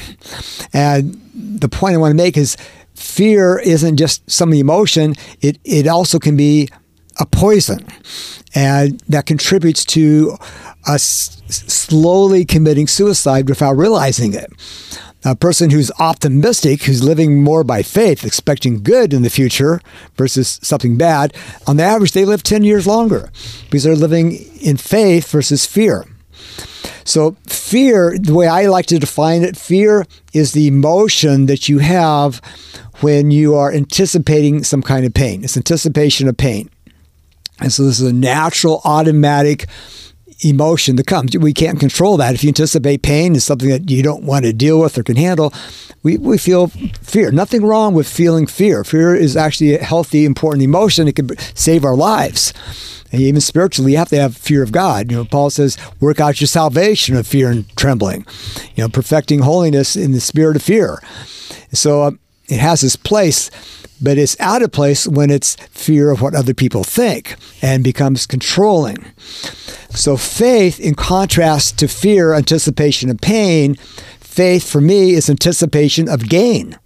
And 0.73 1.19
the 1.33 1.69
point 1.69 1.95
I 1.95 1.97
want 1.97 2.11
to 2.11 2.17
make 2.17 2.37
is 2.37 2.57
fear 2.93 3.59
isn't 3.59 3.97
just 3.97 4.29
some 4.29 4.53
emotion, 4.53 5.15
it, 5.41 5.59
it 5.63 5.87
also 5.87 6.19
can 6.19 6.35
be 6.35 6.69
a 7.19 7.25
poison. 7.25 7.85
And 8.53 8.99
that 9.07 9.25
contributes 9.25 9.85
to 9.85 10.35
us 10.87 11.41
slowly 11.47 12.43
committing 12.45 12.87
suicide 12.87 13.47
without 13.47 13.73
realizing 13.73 14.33
it 14.33 14.51
a 15.23 15.35
person 15.35 15.69
who's 15.69 15.91
optimistic, 15.99 16.83
who's 16.83 17.03
living 17.03 17.43
more 17.43 17.63
by 17.63 17.83
faith, 17.83 18.25
expecting 18.25 18.81
good 18.81 19.13
in 19.13 19.21
the 19.21 19.29
future 19.29 19.81
versus 20.15 20.59
something 20.63 20.97
bad, 20.97 21.35
on 21.67 21.77
the 21.77 21.83
average, 21.83 22.13
they 22.13 22.25
live 22.25 22.43
10 22.43 22.63
years 22.63 22.87
longer 22.87 23.31
because 23.65 23.83
they're 23.83 23.95
living 23.95 24.33
in 24.61 24.77
faith 24.77 25.29
versus 25.29 25.65
fear. 25.65 26.05
So, 27.03 27.35
fear, 27.47 28.17
the 28.17 28.33
way 28.33 28.47
I 28.47 28.67
like 28.67 28.85
to 28.87 28.99
define 28.99 29.43
it, 29.43 29.57
fear 29.57 30.05
is 30.33 30.53
the 30.53 30.67
emotion 30.67 31.47
that 31.47 31.67
you 31.67 31.79
have 31.79 32.41
when 33.01 33.31
you 33.31 33.55
are 33.55 33.71
anticipating 33.71 34.63
some 34.63 34.81
kind 34.81 35.05
of 35.05 35.13
pain. 35.13 35.43
It's 35.43 35.57
anticipation 35.57 36.27
of 36.27 36.37
pain. 36.37 36.69
And 37.59 37.73
so, 37.73 37.83
this 37.83 37.99
is 37.99 38.09
a 38.09 38.13
natural, 38.13 38.81
automatic 38.85 39.67
emotion 40.43 40.95
that 40.95 41.07
comes. 41.07 41.37
We 41.37 41.53
can't 41.53 41.79
control 41.79 42.17
that. 42.17 42.33
If 42.33 42.43
you 42.43 42.49
anticipate 42.49 43.01
pain 43.01 43.35
is 43.35 43.43
something 43.43 43.69
that 43.69 43.89
you 43.89 44.03
don't 44.03 44.23
want 44.23 44.45
to 44.45 44.53
deal 44.53 44.79
with 44.79 44.97
or 44.97 45.03
can 45.03 45.15
handle, 45.15 45.53
we, 46.03 46.17
we 46.17 46.37
feel 46.37 46.67
fear. 46.67 47.31
Nothing 47.31 47.63
wrong 47.63 47.93
with 47.93 48.07
feeling 48.07 48.47
fear. 48.47 48.83
Fear 48.83 49.15
is 49.15 49.37
actually 49.37 49.75
a 49.75 49.83
healthy, 49.83 50.25
important 50.25 50.63
emotion. 50.63 51.07
It 51.07 51.15
can 51.15 51.37
save 51.55 51.85
our 51.85 51.95
lives. 51.95 52.53
And 53.11 53.21
even 53.21 53.41
spiritually, 53.41 53.91
you 53.91 53.97
have 53.97 54.09
to 54.09 54.19
have 54.19 54.37
fear 54.37 54.63
of 54.63 54.71
God. 54.71 55.11
You 55.11 55.17
know, 55.17 55.25
Paul 55.25 55.49
says, 55.49 55.77
work 55.99 56.19
out 56.19 56.39
your 56.39 56.47
salvation 56.47 57.15
of 57.15 57.27
fear 57.27 57.51
and 57.51 57.69
trembling. 57.75 58.25
You 58.75 58.83
know, 58.83 58.89
perfecting 58.89 59.39
holiness 59.39 59.95
in 59.95 60.11
the 60.13 60.21
spirit 60.21 60.55
of 60.55 60.63
fear. 60.63 61.01
So 61.73 62.03
uh, 62.03 62.11
it 62.47 62.59
has 62.59 62.83
its 62.83 62.95
place 62.95 63.51
but 64.01 64.17
it's 64.17 64.39
out 64.39 64.61
of 64.61 64.71
place 64.71 65.07
when 65.07 65.29
it's 65.29 65.55
fear 65.69 66.09
of 66.11 66.21
what 66.21 66.35
other 66.35 66.53
people 66.53 66.83
think 66.83 67.35
and 67.61 67.83
becomes 67.83 68.25
controlling. 68.25 68.97
So, 69.91 70.17
faith, 70.17 70.79
in 70.79 70.95
contrast 70.95 71.77
to 71.79 71.87
fear, 71.87 72.33
anticipation 72.33 73.09
of 73.09 73.19
pain, 73.19 73.75
faith 74.19 74.69
for 74.69 74.81
me 74.81 75.11
is 75.11 75.29
anticipation 75.29 76.09
of 76.09 76.29
gain, 76.29 76.79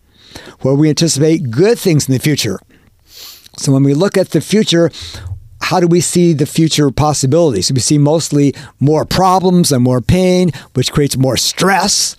where 0.62 0.74
we 0.74 0.89
anticipate 0.89 1.51
good 1.51 1.79
things 1.79 2.07
in 2.07 2.13
the 2.13 2.19
future. 2.19 2.60
So, 3.57 3.72
when 3.72 3.84
we 3.84 3.93
look 3.93 4.17
at 4.17 4.31
the 4.31 4.41
future, 4.41 4.91
how 5.62 5.79
do 5.79 5.88
we 5.88 6.01
see 6.01 6.34
the 6.34 6.45
future 6.45 6.91
possibilities? 6.91 7.72
We 7.72 7.79
see 7.79 7.98
mostly 7.98 8.53
more 8.79 9.05
problems 9.05 9.72
and 9.72 9.84
more 9.84 10.01
pain, 10.01 10.51
which 10.74 10.91
creates 10.91 11.17
more 11.17 11.38
stress 11.38 12.15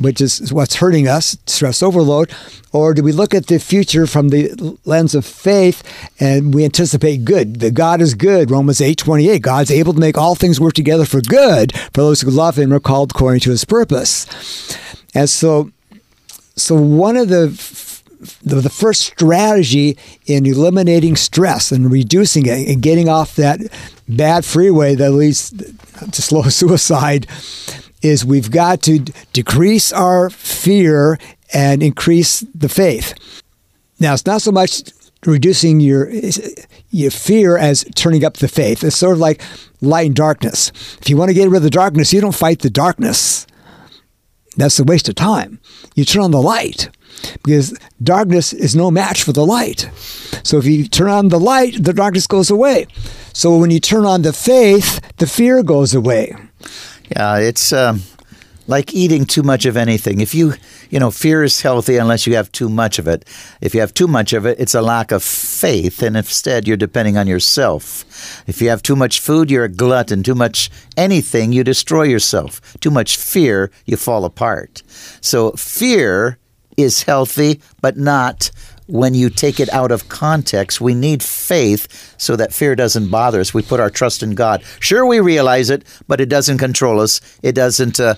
which 0.00 0.20
is 0.20 0.52
what's 0.52 0.76
hurting 0.76 1.06
us, 1.06 1.36
stress 1.46 1.82
overload? 1.82 2.32
Or 2.72 2.94
do 2.94 3.02
we 3.02 3.12
look 3.12 3.34
at 3.34 3.46
the 3.46 3.58
future 3.58 4.06
from 4.06 4.30
the 4.30 4.78
lens 4.84 5.14
of 5.14 5.26
faith 5.26 5.82
and 6.18 6.54
we 6.54 6.64
anticipate 6.64 7.24
good? 7.24 7.60
That 7.60 7.74
God 7.74 8.00
is 8.00 8.14
good, 8.14 8.50
Romans 8.50 8.80
8 8.80 8.96
28. 8.96 9.42
God's 9.42 9.70
able 9.70 9.92
to 9.92 10.00
make 10.00 10.16
all 10.16 10.34
things 10.34 10.60
work 10.60 10.74
together 10.74 11.04
for 11.04 11.20
good 11.20 11.76
for 11.76 12.00
those 12.00 12.22
who 12.22 12.30
love 12.30 12.58
him 12.58 12.64
and 12.64 12.72
are 12.72 12.80
called 12.80 13.12
according 13.12 13.40
to 13.40 13.50
his 13.50 13.64
purpose. 13.64 14.26
And 15.14 15.28
so, 15.28 15.70
so 16.56 16.74
one 16.74 17.16
of 17.16 17.28
the 17.28 17.48
the, 18.42 18.56
the 18.56 18.70
first 18.70 19.00
strategy 19.00 19.96
in 20.26 20.44
eliminating 20.44 21.16
stress 21.16 21.72
and 21.72 21.90
reducing 21.90 22.44
it 22.46 22.68
and 22.68 22.82
getting 22.82 23.08
off 23.08 23.34
that 23.36 23.60
bad 24.08 24.44
freeway 24.44 24.94
that 24.94 25.12
leads 25.12 25.50
to 25.50 26.22
slow 26.22 26.42
suicide 26.48 27.26
is 28.02 28.24
we've 28.24 28.50
got 28.50 28.82
to 28.82 29.00
decrease 29.32 29.92
our 29.92 30.30
fear 30.30 31.18
and 31.52 31.82
increase 31.82 32.40
the 32.54 32.68
faith. 32.68 33.14
Now, 33.98 34.14
it's 34.14 34.26
not 34.26 34.42
so 34.42 34.52
much 34.52 34.82
reducing 35.26 35.80
your 35.80 36.10
your 36.90 37.10
fear 37.10 37.58
as 37.58 37.84
turning 37.94 38.24
up 38.24 38.38
the 38.38 38.48
faith. 38.48 38.82
It's 38.82 38.96
sort 38.96 39.12
of 39.12 39.18
like 39.18 39.42
light 39.82 40.06
and 40.06 40.16
darkness. 40.16 40.72
If 41.00 41.10
you 41.10 41.16
want 41.16 41.28
to 41.28 41.34
get 41.34 41.48
rid 41.48 41.58
of 41.58 41.62
the 41.62 41.70
darkness, 41.70 42.12
you 42.12 42.20
don't 42.20 42.34
fight 42.34 42.60
the 42.60 42.70
darkness. 42.70 43.46
That's 44.56 44.78
a 44.78 44.84
waste 44.84 45.08
of 45.08 45.14
time. 45.14 45.60
You 45.94 46.04
turn 46.04 46.22
on 46.22 46.30
the 46.30 46.40
light. 46.42 46.88
because 47.42 47.76
darkness 48.02 48.52
is 48.52 48.74
no 48.76 48.90
match 48.90 49.22
for 49.22 49.32
the 49.32 49.46
light. 49.46 49.90
So 50.42 50.58
if 50.58 50.66
you 50.66 50.88
turn 50.88 51.10
on 51.10 51.28
the 51.28 51.40
light, 51.40 51.82
the 51.82 51.92
darkness 51.92 52.26
goes 52.26 52.50
away. 52.50 52.86
So 53.32 53.56
when 53.56 53.70
you 53.70 53.80
turn 53.80 54.04
on 54.04 54.22
the 54.22 54.32
faith, 54.32 55.00
the 55.18 55.26
fear 55.26 55.62
goes 55.62 55.94
away. 55.94 56.34
Yeah, 57.10 57.38
it's 57.38 57.72
um, 57.72 58.02
like 58.66 58.94
eating 58.94 59.24
too 59.24 59.42
much 59.42 59.66
of 59.66 59.76
anything. 59.76 60.20
If 60.20 60.32
you, 60.32 60.54
you 60.90 61.00
know, 61.00 61.10
fear 61.10 61.42
is 61.42 61.60
healthy 61.60 61.96
unless 61.96 62.26
you 62.26 62.36
have 62.36 62.52
too 62.52 62.68
much 62.68 63.00
of 63.00 63.08
it. 63.08 63.28
If 63.60 63.74
you 63.74 63.80
have 63.80 63.92
too 63.92 64.06
much 64.06 64.32
of 64.32 64.46
it, 64.46 64.60
it's 64.60 64.74
a 64.74 64.82
lack 64.82 65.10
of 65.10 65.22
faith, 65.24 66.02
and 66.02 66.16
instead 66.16 66.68
you're 66.68 66.76
depending 66.76 67.16
on 67.18 67.26
yourself. 67.26 68.04
If 68.46 68.62
you 68.62 68.68
have 68.68 68.82
too 68.82 68.96
much 68.96 69.18
food, 69.18 69.50
you're 69.50 69.64
a 69.64 69.68
glutton. 69.68 70.22
Too 70.22 70.36
much 70.36 70.70
anything, 70.96 71.52
you 71.52 71.64
destroy 71.64 72.04
yourself. 72.04 72.78
Too 72.78 72.90
much 72.92 73.16
fear, 73.16 73.72
you 73.86 73.96
fall 73.96 74.24
apart. 74.24 74.82
So 75.20 75.50
fear 75.52 76.38
is 76.76 77.02
healthy, 77.02 77.60
but 77.80 77.96
not 77.96 78.50
when 78.90 79.14
you 79.14 79.30
take 79.30 79.60
it 79.60 79.72
out 79.72 79.92
of 79.92 80.08
context, 80.08 80.80
we 80.80 80.94
need 80.94 81.22
faith 81.22 82.14
so 82.18 82.36
that 82.36 82.52
fear 82.52 82.74
doesn't 82.74 83.08
bother 83.10 83.40
us. 83.40 83.54
We 83.54 83.62
put 83.62 83.80
our 83.80 83.90
trust 83.90 84.22
in 84.22 84.34
God. 84.34 84.62
Sure, 84.80 85.06
we 85.06 85.20
realize 85.20 85.70
it, 85.70 85.84
but 86.08 86.20
it 86.20 86.28
doesn't 86.28 86.58
control 86.58 87.00
us. 87.00 87.20
It 87.42 87.54
doesn't 87.54 88.00
uh, 88.00 88.14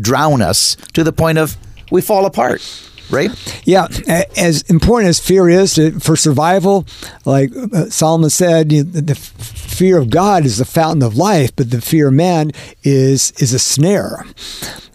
drown 0.00 0.42
us 0.42 0.76
to 0.94 1.04
the 1.04 1.12
point 1.12 1.38
of 1.38 1.56
we 1.90 2.00
fall 2.00 2.26
apart. 2.26 2.62
Right? 3.10 3.30
Yeah. 3.64 3.88
As 4.36 4.62
important 4.68 5.08
as 5.08 5.18
fear 5.18 5.48
is 5.48 5.80
for 6.00 6.14
survival, 6.14 6.86
like 7.24 7.50
uh, 7.56 7.88
Solomon 7.88 8.28
said, 8.28 8.68
the 8.68 9.14
fear 9.14 9.96
of 9.96 10.10
God 10.10 10.44
is 10.44 10.58
the 10.58 10.66
fountain 10.66 11.02
of 11.02 11.16
life, 11.16 11.56
but 11.56 11.70
the 11.70 11.80
fear 11.80 12.08
of 12.08 12.14
man 12.14 12.50
is 12.84 13.32
is 13.38 13.54
a 13.54 13.58
snare. 13.58 14.26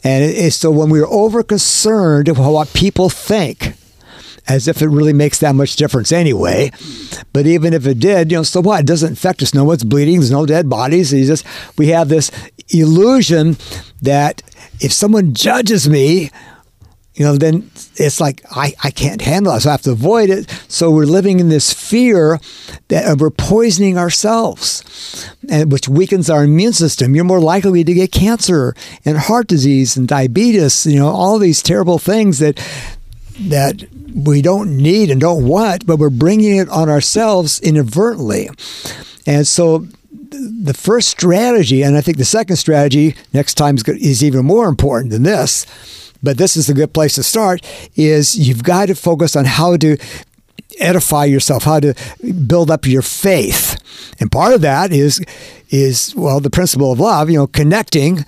And 0.04 0.54
so 0.54 0.70
when 0.70 0.90
we're 0.90 1.08
over 1.08 1.42
concerned 1.42 2.28
about 2.28 2.52
what 2.52 2.74
people 2.74 3.10
think, 3.10 3.74
as 4.48 4.68
if 4.68 4.82
it 4.82 4.88
really 4.88 5.14
makes 5.14 5.40
that 5.40 5.56
much 5.56 5.76
difference 5.76 6.12
anyway. 6.12 6.72
But 7.32 7.46
even 7.46 7.74
if 7.74 7.88
it 7.88 8.00
did, 8.00 8.32
you 8.32 8.38
know, 8.38 8.44
so 8.44 8.62
what? 8.62 8.82
It 8.82 8.88
doesn't 8.88 9.14
affect 9.14 9.42
us. 9.42 9.54
No 9.54 9.64
one's 9.64 9.84
bleeding. 9.84 10.20
There's 10.20 10.32
no 10.32 10.46
dead 10.46 10.70
bodies. 10.70 11.14
It's 11.14 11.28
just 11.28 11.46
we 11.78 11.88
have 11.88 12.10
this 12.10 12.32
illusion 12.70 13.58
that 14.02 14.42
if 14.80 14.92
someone 14.92 15.34
judges 15.34 15.88
me, 15.88 16.32
you 17.16 17.24
know, 17.24 17.38
then 17.38 17.70
it's 17.96 18.20
like 18.20 18.44
I, 18.50 18.74
I 18.84 18.90
can't 18.90 19.22
handle 19.22 19.54
it. 19.54 19.62
So 19.62 19.70
I 19.70 19.74
have 19.74 19.84
to 19.84 19.92
avoid 19.92 20.30
it. 20.32 20.50
So 20.68 20.90
we're 20.90 21.06
living 21.06 21.40
in 21.40 21.50
this 21.50 21.72
fear 21.72 22.40
that 22.88 23.06
uh, 23.06 23.16
we're 23.18 23.30
poisoning 23.30 24.00
ourselves, 24.00 25.30
and 25.48 25.72
which 25.72 25.88
weakens 25.88 26.30
our 26.30 26.44
immune 26.44 26.74
system. 26.74 27.14
You're 27.14 27.24
more 27.24 27.40
likely 27.40 27.84
to 27.84 27.94
get 27.94 28.12
cancer 28.12 28.76
and 29.06 29.18
heart 29.18 29.48
disease 29.48 29.96
and 29.96 30.08
diabetes. 30.08 30.88
You 30.88 31.00
know, 31.00 31.08
all 31.08 31.38
these 31.38 31.62
terrible 31.62 32.00
things 32.00 32.40
that 32.40 32.60
that 33.40 33.84
we 34.14 34.42
don't 34.42 34.78
need 34.78 35.10
and 35.10 35.20
don't 35.20 35.46
want, 35.46 35.86
but 35.86 35.98
we're 35.98 36.10
bringing 36.10 36.58
it 36.58 36.70
on 36.70 36.90
ourselves 36.90 37.60
inadvertently. 37.60 38.50
And 39.26 39.48
so 39.48 39.88
the 40.32 40.74
first 40.74 41.10
strategy, 41.10 41.82
and 41.82 41.98
I 41.98 42.02
think 42.02 42.18
the 42.18 42.26
second 42.26 42.56
strategy 42.58 43.16
next 43.34 43.56
time 43.56 43.78
is 43.88 44.24
even 44.24 44.46
more 44.46 44.68
important 44.68 45.12
than 45.12 45.24
this, 45.24 45.66
but 46.22 46.38
this 46.38 46.56
is 46.56 46.70
a 46.70 46.74
good 46.74 46.94
place 46.94 47.16
to 47.16 47.24
start, 47.24 47.62
is 47.96 48.36
you've 48.36 48.64
got 48.64 48.88
to 48.88 48.96
focus 48.96 49.36
on 49.36 49.46
how 49.46 49.78
to 49.78 49.98
edify 50.80 51.26
yourself, 51.26 51.64
how 51.64 51.80
to 51.80 51.94
build 52.48 52.72
up 52.72 52.86
your 52.86 53.02
faith. 53.02 53.80
And 54.20 54.32
part 54.32 54.54
of 54.54 54.62
that 54.62 54.92
is 54.92 55.24
is 55.70 56.14
well 56.16 56.40
the 56.40 56.50
principle 56.50 56.92
of 56.92 57.00
love, 57.00 57.30
you 57.30 57.38
know, 57.38 57.48
connecting 57.48 58.26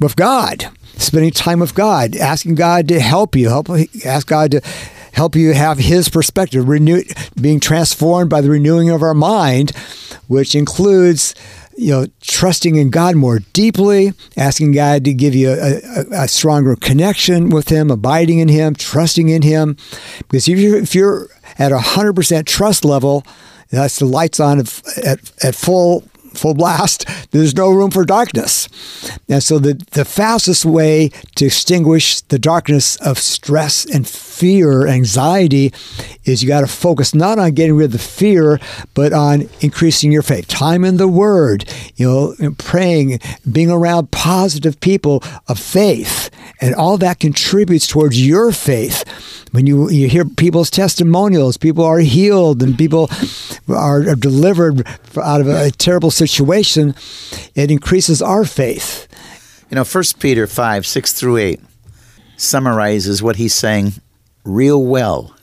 with 0.00 0.16
God, 0.16 0.68
spending 0.96 1.30
time 1.30 1.60
with 1.60 1.74
God, 1.74 2.16
asking 2.16 2.56
God 2.56 2.88
to 2.88 3.00
help 3.00 3.36
you, 3.36 3.48
help 3.48 3.68
ask 4.04 4.26
God 4.26 4.52
to 4.52 4.60
help 5.12 5.36
you 5.36 5.54
have 5.54 5.78
His 5.78 6.08
perspective, 6.08 6.68
renew, 6.68 7.02
being 7.40 7.60
transformed 7.60 8.30
by 8.30 8.40
the 8.40 8.50
renewing 8.50 8.90
of 8.90 9.02
our 9.02 9.14
mind, 9.14 9.70
which 10.26 10.54
includes 10.54 11.34
you 11.76 11.90
know, 11.90 12.06
trusting 12.20 12.76
in 12.76 12.90
God 12.90 13.16
more 13.16 13.40
deeply, 13.52 14.12
asking 14.36 14.72
God 14.72 15.04
to 15.04 15.12
give 15.12 15.34
you 15.34 15.50
a, 15.50 15.80
a, 15.82 16.22
a, 16.22 16.28
stronger 16.28 16.76
connection 16.76 17.48
with 17.48 17.68
Him, 17.68 17.90
abiding 17.90 18.38
in 18.38 18.48
Him, 18.48 18.74
trusting 18.74 19.28
in 19.28 19.42
Him. 19.42 19.76
Because 20.18 20.48
if 20.48 20.58
you're, 20.58 20.76
if 20.76 20.94
you're 20.94 21.28
at 21.58 21.72
a 21.72 21.78
100% 21.78 22.46
trust 22.46 22.84
level, 22.84 23.24
that's 23.70 23.98
the 23.98 24.04
lights 24.04 24.38
on 24.38 24.60
at, 24.60 25.32
at 25.42 25.54
full 25.54 26.04
full 26.34 26.54
blast, 26.54 27.06
there's 27.30 27.54
no 27.54 27.70
room 27.70 27.90
for 27.90 28.04
darkness. 28.04 28.68
And 29.28 29.42
so 29.42 29.58
the, 29.58 29.74
the 29.92 30.04
fastest 30.04 30.64
way 30.64 31.10
to 31.36 31.46
extinguish 31.46 32.20
the 32.22 32.38
darkness 32.38 32.96
of 32.96 33.18
stress 33.18 33.84
and 33.84 34.06
fear, 34.06 34.86
anxiety, 34.86 35.72
is 36.24 36.42
you 36.42 36.48
got 36.48 36.60
to 36.60 36.66
focus 36.66 37.14
not 37.14 37.38
on 37.38 37.52
getting 37.52 37.76
rid 37.76 37.86
of 37.86 37.92
the 37.92 37.98
fear, 37.98 38.60
but 38.94 39.12
on 39.12 39.48
increasing 39.60 40.12
your 40.12 40.22
faith. 40.22 40.48
Time 40.48 40.84
in 40.84 40.96
the 40.96 41.08
Word, 41.08 41.64
you 41.96 42.06
know, 42.06 42.52
praying, 42.58 43.20
being 43.50 43.70
around 43.70 44.10
positive 44.10 44.80
people 44.80 45.22
of 45.48 45.58
faith, 45.58 46.30
and 46.60 46.74
all 46.74 46.98
that 46.98 47.20
contributes 47.20 47.86
towards 47.86 48.24
your 48.24 48.52
faith. 48.52 49.04
When 49.54 49.68
you 49.68 49.88
you 49.88 50.08
hear 50.08 50.24
people's 50.24 50.68
testimonials, 50.68 51.56
people 51.56 51.84
are 51.84 52.00
healed 52.00 52.60
and 52.60 52.76
people 52.76 53.08
are 53.68 54.02
delivered 54.16 54.84
out 55.16 55.40
of 55.40 55.46
a 55.46 55.70
terrible 55.70 56.10
situation. 56.10 56.92
It 57.54 57.70
increases 57.70 58.20
our 58.20 58.44
faith. 58.44 59.06
You 59.70 59.76
know, 59.76 59.84
First 59.84 60.18
Peter 60.18 60.48
five 60.48 60.84
six 60.84 61.12
through 61.12 61.36
eight 61.36 61.60
summarizes 62.36 63.22
what 63.22 63.36
he's 63.36 63.54
saying 63.54 63.92
real 64.42 64.84
well. 64.84 65.36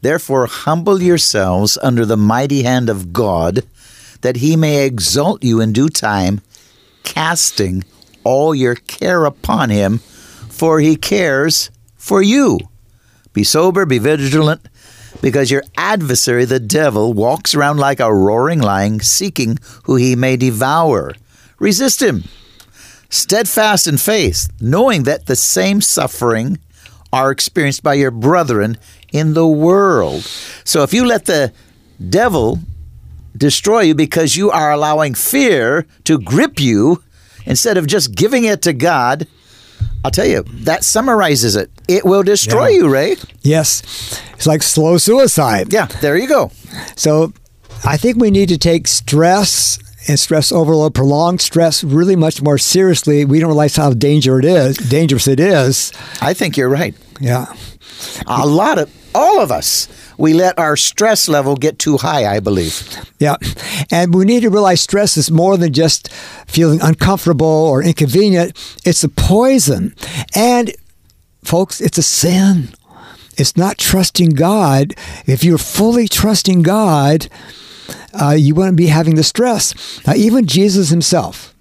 Therefore, 0.00 0.46
humble 0.46 1.00
yourselves 1.00 1.78
under 1.80 2.04
the 2.04 2.16
mighty 2.16 2.64
hand 2.64 2.90
of 2.90 3.12
God, 3.12 3.62
that 4.22 4.38
he 4.38 4.56
may 4.56 4.84
exalt 4.84 5.44
you 5.44 5.60
in 5.60 5.72
due 5.72 5.90
time, 5.90 6.40
casting 7.04 7.84
all 8.24 8.52
your 8.52 8.74
care 8.74 9.24
upon 9.24 9.70
him, 9.70 9.98
for 10.48 10.80
he 10.80 10.96
cares 10.96 11.70
for 11.96 12.20
you. 12.20 12.58
Be 13.34 13.44
sober, 13.44 13.84
be 13.84 13.98
vigilant, 13.98 14.62
because 15.20 15.50
your 15.50 15.64
adversary, 15.76 16.46
the 16.46 16.60
devil, 16.60 17.12
walks 17.12 17.54
around 17.54 17.78
like 17.78 18.00
a 18.00 18.14
roaring 18.14 18.60
lion, 18.60 19.00
seeking 19.00 19.58
who 19.84 19.96
he 19.96 20.16
may 20.16 20.36
devour. 20.36 21.14
Resist 21.58 22.00
him, 22.00 22.24
steadfast 23.10 23.86
in 23.86 23.98
faith, 23.98 24.48
knowing 24.60 25.02
that 25.02 25.26
the 25.26 25.36
same 25.36 25.80
suffering 25.80 26.58
are 27.12 27.30
experienced 27.30 27.82
by 27.82 27.94
your 27.94 28.10
brethren 28.10 28.78
in 29.12 29.34
the 29.34 29.46
world. 29.46 30.22
So 30.64 30.82
if 30.82 30.94
you 30.94 31.04
let 31.04 31.26
the 31.26 31.52
devil 32.08 32.60
destroy 33.36 33.80
you 33.80 33.94
because 33.94 34.36
you 34.36 34.50
are 34.50 34.72
allowing 34.72 35.14
fear 35.14 35.86
to 36.04 36.18
grip 36.18 36.60
you 36.60 37.02
instead 37.46 37.76
of 37.76 37.86
just 37.86 38.14
giving 38.14 38.44
it 38.44 38.62
to 38.62 38.72
God, 38.72 39.26
I'll 40.04 40.10
tell 40.10 40.26
you, 40.26 40.42
that 40.64 40.84
summarizes 40.84 41.56
it. 41.56 41.70
It 41.88 42.04
will 42.04 42.22
destroy 42.22 42.68
yeah. 42.68 42.76
you, 42.76 42.88
Ray. 42.90 43.16
Yes. 43.40 44.20
It's 44.34 44.46
like 44.46 44.62
slow 44.62 44.98
suicide. 44.98 45.72
Yeah, 45.72 45.86
there 45.86 46.16
you 46.18 46.28
go. 46.28 46.50
So 46.94 47.32
I 47.84 47.96
think 47.96 48.18
we 48.18 48.30
need 48.30 48.50
to 48.50 48.58
take 48.58 48.86
stress 48.86 49.78
and 50.06 50.20
stress 50.20 50.52
overload, 50.52 50.94
prolonged 50.94 51.40
stress, 51.40 51.82
really 51.82 52.16
much 52.16 52.42
more 52.42 52.58
seriously. 52.58 53.24
We 53.24 53.40
don't 53.40 53.48
realize 53.48 53.76
how 53.76 53.94
danger 53.94 54.38
it 54.38 54.44
is, 54.44 54.76
dangerous 54.76 55.26
it 55.26 55.40
is. 55.40 55.90
I 56.20 56.34
think 56.34 56.58
you're 56.58 56.68
right. 56.68 56.94
Yeah. 57.18 57.46
A 58.26 58.46
lot 58.46 58.78
of 58.78 58.90
all 59.14 59.40
of 59.40 59.50
us 59.52 59.88
we 60.18 60.32
let 60.32 60.58
our 60.58 60.76
stress 60.76 61.28
level 61.28 61.56
get 61.56 61.78
too 61.78 61.96
high, 61.96 62.26
I 62.26 62.40
believe. 62.40 62.96
Yeah. 63.18 63.36
And 63.90 64.14
we 64.14 64.24
need 64.24 64.40
to 64.40 64.50
realize 64.50 64.80
stress 64.80 65.16
is 65.16 65.30
more 65.30 65.56
than 65.56 65.72
just 65.72 66.12
feeling 66.46 66.80
uncomfortable 66.80 67.46
or 67.46 67.82
inconvenient. 67.82 68.52
It's 68.84 69.04
a 69.04 69.08
poison. 69.08 69.94
And 70.34 70.72
folks, 71.42 71.80
it's 71.80 71.98
a 71.98 72.02
sin. 72.02 72.68
It's 73.36 73.56
not 73.56 73.78
trusting 73.78 74.30
God. 74.30 74.94
If 75.26 75.42
you're 75.42 75.58
fully 75.58 76.06
trusting 76.06 76.62
God, 76.62 77.28
uh, 78.20 78.30
you 78.30 78.54
wouldn't 78.54 78.76
be 78.76 78.86
having 78.86 79.16
the 79.16 79.24
stress. 79.24 80.00
Now, 80.06 80.14
even 80.14 80.46
Jesus 80.46 80.90
himself, 80.90 81.52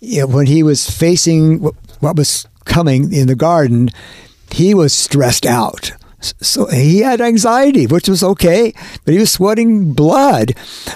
you 0.00 0.20
know, 0.20 0.26
when 0.28 0.46
he 0.46 0.62
was 0.62 0.88
facing 0.88 1.58
what 1.58 2.16
was 2.16 2.46
coming 2.64 3.12
in 3.12 3.26
the 3.26 3.34
garden, 3.34 3.90
he 4.54 4.74
was 4.74 4.92
stressed 4.92 5.46
out. 5.46 5.92
So 6.20 6.66
he 6.66 7.00
had 7.00 7.20
anxiety, 7.20 7.86
which 7.86 8.08
was 8.08 8.22
okay, 8.22 8.72
but 9.04 9.12
he 9.12 9.18
was 9.18 9.32
sweating 9.32 9.92
blood. 9.92 10.54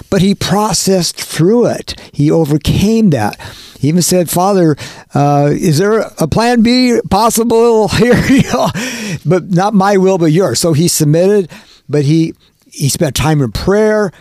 But 0.09 0.21
he 0.21 0.33
processed 0.33 1.17
through 1.21 1.65
it. 1.67 1.99
He 2.13 2.31
overcame 2.31 3.09
that. 3.09 3.37
He 3.77 3.89
even 3.89 4.01
said, 4.01 4.29
"Father, 4.29 4.77
uh, 5.13 5.49
is 5.51 5.79
there 5.79 5.99
a 6.17 6.27
plan 6.27 6.61
B 6.61 6.99
possible 7.09 7.87
here? 7.89 8.15
but 9.25 9.49
not 9.49 9.73
my 9.73 9.97
will, 9.97 10.17
but 10.17 10.31
yours." 10.31 10.61
So 10.61 10.71
he 10.71 10.87
submitted, 10.87 11.51
but 11.89 12.05
he 12.05 12.33
he 12.71 12.87
spent 12.87 13.15
time 13.15 13.41
in 13.41 13.51
prayer 13.51 14.11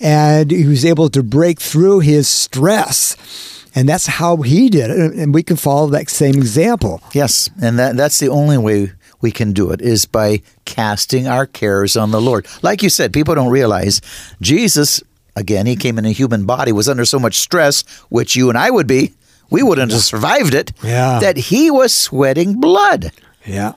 and 0.00 0.50
he 0.50 0.66
was 0.66 0.84
able 0.84 1.10
to 1.10 1.22
break 1.22 1.60
through 1.60 2.00
his 2.00 2.28
stress. 2.28 3.59
And 3.74 3.88
that's 3.88 4.06
how 4.06 4.38
he 4.38 4.68
did 4.68 4.90
it. 4.90 5.14
And 5.14 5.32
we 5.34 5.42
can 5.42 5.56
follow 5.56 5.88
that 5.90 6.10
same 6.10 6.34
example. 6.34 7.00
Yes. 7.12 7.50
And 7.62 7.78
that, 7.78 7.96
that's 7.96 8.18
the 8.18 8.28
only 8.28 8.58
way 8.58 8.92
we 9.20 9.30
can 9.30 9.52
do 9.52 9.70
it 9.70 9.80
is 9.80 10.06
by 10.06 10.42
casting 10.64 11.28
our 11.28 11.46
cares 11.46 11.96
on 11.96 12.10
the 12.10 12.20
Lord. 12.20 12.46
Like 12.62 12.82
you 12.82 12.88
said, 12.88 13.12
people 13.12 13.34
don't 13.34 13.50
realize 13.50 14.00
Jesus, 14.40 15.02
again, 15.36 15.66
he 15.66 15.76
came 15.76 15.98
in 15.98 16.06
a 16.06 16.10
human 16.10 16.46
body, 16.46 16.72
was 16.72 16.88
under 16.88 17.04
so 17.04 17.18
much 17.18 17.38
stress, 17.38 17.82
which 18.08 18.34
you 18.34 18.48
and 18.48 18.58
I 18.58 18.70
would 18.70 18.86
be. 18.86 19.14
We 19.50 19.62
wouldn't 19.62 19.90
have 19.90 20.02
survived 20.02 20.54
it. 20.54 20.72
Yeah. 20.82 21.18
That 21.20 21.36
he 21.36 21.70
was 21.70 21.92
sweating 21.92 22.60
blood. 22.60 23.12
Yeah. 23.44 23.72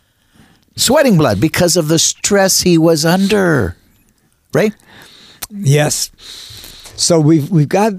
Sweating 0.75 1.17
blood 1.17 1.41
because 1.41 1.77
of 1.77 1.87
the 1.87 1.99
stress 1.99 2.61
he 2.61 2.77
was 2.77 3.05
under. 3.05 3.75
Right? 4.53 4.73
Yes. 5.49 6.11
So 6.95 7.19
we've 7.19 7.49
we've 7.49 7.69
got 7.69 7.93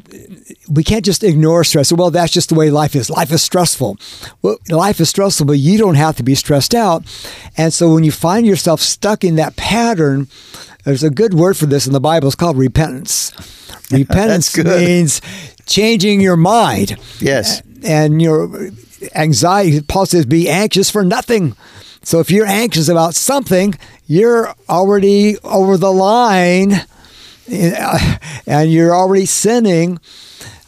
we 0.68 0.84
can't 0.84 1.04
just 1.04 1.24
ignore 1.24 1.64
stress. 1.64 1.92
Well, 1.92 2.10
that's 2.10 2.32
just 2.32 2.48
the 2.48 2.54
way 2.54 2.70
life 2.70 2.94
is. 2.94 3.10
Life 3.10 3.32
is 3.32 3.42
stressful. 3.42 3.96
Well, 4.42 4.58
life 4.68 5.00
is 5.00 5.08
stressful, 5.08 5.46
but 5.46 5.58
you 5.58 5.78
don't 5.78 5.96
have 5.96 6.16
to 6.16 6.22
be 6.22 6.34
stressed 6.34 6.74
out. 6.74 7.04
And 7.56 7.72
so 7.72 7.92
when 7.92 8.04
you 8.04 8.12
find 8.12 8.46
yourself 8.46 8.80
stuck 8.80 9.24
in 9.24 9.36
that 9.36 9.56
pattern, 9.56 10.28
there's 10.84 11.02
a 11.02 11.10
good 11.10 11.34
word 11.34 11.56
for 11.56 11.66
this 11.66 11.86
in 11.86 11.92
the 11.92 12.00
Bible. 12.00 12.28
It's 12.28 12.36
called 12.36 12.56
repentance. 12.56 13.32
Repentance 13.90 14.56
means 14.56 15.20
changing 15.66 16.20
your 16.20 16.36
mind. 16.36 16.96
Yes. 17.20 17.62
And 17.82 18.22
your 18.22 18.70
anxiety. 19.14 19.82
Paul 19.82 20.06
says, 20.06 20.24
"Be 20.24 20.48
anxious 20.48 20.90
for 20.90 21.04
nothing." 21.04 21.54
So 22.02 22.20
if 22.20 22.30
you're 22.30 22.46
anxious 22.46 22.88
about 22.88 23.14
something, 23.14 23.74
you're 24.06 24.54
already 24.68 25.38
over 25.38 25.76
the 25.76 25.92
line 25.92 26.82
and 27.48 28.70
you're 28.70 28.94
already 28.94 29.26
sinning. 29.26 29.98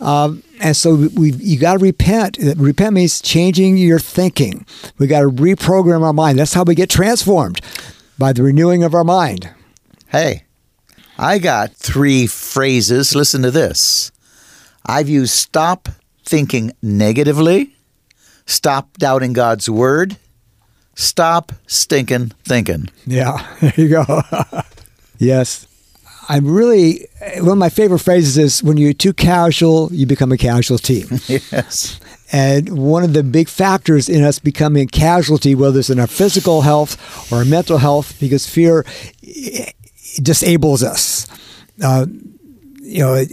Um, 0.01 0.43
and 0.61 0.77
so 0.77 1.09
we 1.15 1.33
you 1.33 1.59
got 1.59 1.75
to 1.75 1.79
repent. 1.79 2.39
Repent 2.57 2.95
means 2.95 3.21
changing 3.21 3.77
your 3.77 3.99
thinking. 3.99 4.67
We 4.99 5.07
got 5.07 5.21
to 5.21 5.31
reprogram 5.31 6.03
our 6.03 6.13
mind. 6.13 6.39
That's 6.39 6.55
how 6.55 6.65
we 6.65 6.75
get 6.75 6.91
transformed 6.91 7.61
by 8.19 8.33
the 8.33 8.43
renewing 8.43 8.83
of 8.83 8.95
our 8.95 9.05
mind. 9.05 9.51
Hey, 10.09 10.45
I 11.19 11.39
got 11.39 11.73
three 11.73 12.27
phrases. 12.27 13.15
Listen 13.15 13.43
to 13.43 13.51
this. 13.51 14.13
I've 14.85 15.09
used 15.09 15.33
stop 15.33 15.89
thinking 16.25 16.73
negatively, 16.83 17.75
stop 18.47 18.97
doubting 18.99 19.33
God's 19.33 19.69
word, 19.69 20.17
stop 20.95 21.53
stinking 21.67 22.33
thinking. 22.45 22.89
Yeah, 23.07 23.47
there 23.61 23.73
you 23.77 23.89
go. 23.89 24.23
yes. 25.19 25.67
I'm 26.29 26.47
really 26.47 27.07
one 27.39 27.53
of 27.53 27.59
my 27.59 27.69
favorite 27.69 28.01
phrases 28.01 28.37
is 28.39 28.63
when 28.63 28.77
you're 28.77 28.93
too 28.93 29.13
casual, 29.13 29.93
you 29.93 30.07
become 30.07 30.33
a 30.33 30.37
casualty. 30.37 31.05
yes. 31.27 32.01
And 32.33 32.77
one 32.77 33.05
of 33.05 33.13
the 33.13 33.23
big 33.23 33.49
factors 33.49 34.09
in 34.09 34.25
us 34.25 34.39
becoming 34.39 34.89
casualty, 34.89 35.55
whether 35.55 35.79
it's 35.79 35.91
in 35.91 36.01
our 36.01 36.07
physical 36.09 36.63
health 36.63 37.33
or 37.33 37.39
our 37.39 37.45
mental 37.45 37.79
health, 37.79 38.19
because 38.19 38.47
fear 38.47 38.85
disables 40.21 40.83
us. 40.83 41.27
Uh, 41.83 42.07
you 42.81 43.01
know, 43.01 43.25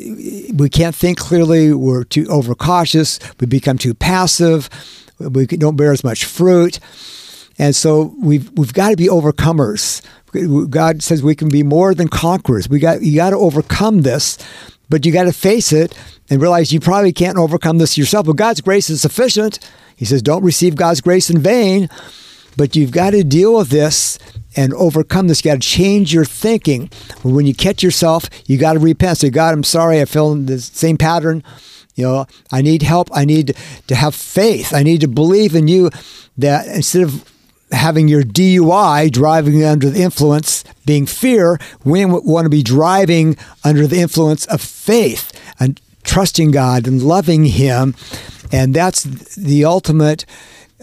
we 0.56 0.70
can't 0.70 0.96
think 0.96 1.18
clearly. 1.18 1.74
We're 1.74 2.04
too 2.04 2.28
overcautious. 2.28 3.20
We 3.40 3.48
become 3.48 3.78
too 3.78 3.94
passive. 3.94 4.70
We 5.20 5.46
don't 5.46 5.76
bear 5.76 5.92
as 5.92 6.04
much 6.04 6.26
fruit. 6.26 6.80
And 7.60 7.76
so 7.76 8.14
we've 8.20 8.50
we've 8.58 8.74
got 8.74 8.90
to 8.90 8.98
be 8.98 9.08
overcomers. 9.08 10.02
God 10.70 11.04
says 11.04 11.22
we 11.22 11.36
can 11.36 11.50
be 11.50 11.64
more 11.64 11.94
than 11.94 12.08
conquerors. 12.08 12.68
We 12.68 12.80
got 12.80 13.02
you 13.02 13.16
got 13.16 13.32
to 13.32 13.38
overcome 13.38 14.02
this, 14.02 14.38
but 14.90 15.06
you 15.06 15.12
got 15.12 15.26
to 15.26 15.34
face 15.34 15.72
it 15.72 15.98
and 16.30 16.42
realize 16.42 16.74
you 16.74 16.80
probably 16.80 17.14
can't 17.14 17.38
overcome 17.38 17.78
this 17.78 17.98
yourself. 17.98 18.26
But 18.26 18.38
God's 18.38 18.62
grace 18.62 18.90
is 18.90 19.02
sufficient. 19.02 19.60
He 19.96 20.06
says, 20.06 20.22
"Don't 20.22 20.44
receive 20.44 20.76
God's 20.76 21.02
grace 21.02 21.30
in 21.30 21.40
vain." 21.40 21.90
But 22.56 22.76
you've 22.76 22.92
got 22.92 23.12
to 23.12 23.24
deal 23.24 23.56
with 23.56 23.70
this 23.70 24.20
and 24.56 24.74
overcome 24.76 25.28
this. 25.28 25.44
You 25.44 25.52
got 25.52 25.62
to 25.62 25.68
change 25.68 26.14
your 26.14 26.26
thinking. 26.26 26.90
When 27.24 27.48
you 27.48 27.56
catch 27.56 27.82
yourself, 27.82 28.30
you 28.46 28.58
got 28.58 28.74
to 28.74 28.80
repent. 28.80 29.18
Say, 29.18 29.32
God, 29.32 29.54
I'm 29.54 29.64
sorry. 29.64 30.00
I 30.00 30.06
fell 30.06 30.32
in 30.32 30.46
the 30.46 30.60
same 30.60 30.98
pattern. 30.98 31.44
You 31.96 32.06
know, 32.06 32.26
I 32.52 32.62
need 32.62 32.82
help. 32.82 33.10
I 33.14 33.26
need 33.26 33.56
to 33.88 33.96
have 33.96 34.16
faith. 34.16 34.74
I 34.74 34.84
need 34.84 35.02
to 35.02 35.08
believe 35.08 35.56
in 35.56 35.68
you 35.68 35.90
that 36.38 36.68
instead 36.68 37.04
of 37.04 37.33
having 37.74 38.08
your 38.08 38.24
DUI 38.24 39.12
driving 39.12 39.64
under 39.64 39.90
the 39.90 40.02
influence 40.02 40.64
being 40.86 41.06
fear, 41.06 41.60
we 41.84 42.06
want 42.06 42.46
to 42.46 42.50
be 42.50 42.64
driving 42.64 43.36
under 43.64 43.88
the 43.88 44.00
influence 44.00 44.46
of 44.46 44.62
faith 44.62 45.32
and 45.60 45.82
trusting 46.04 46.52
God 46.52 46.88
and 46.88 47.02
loving 47.02 47.46
Him. 47.46 47.96
And 48.52 48.74
that's 48.74 49.04
the 49.36 49.66
ultimate 49.66 50.26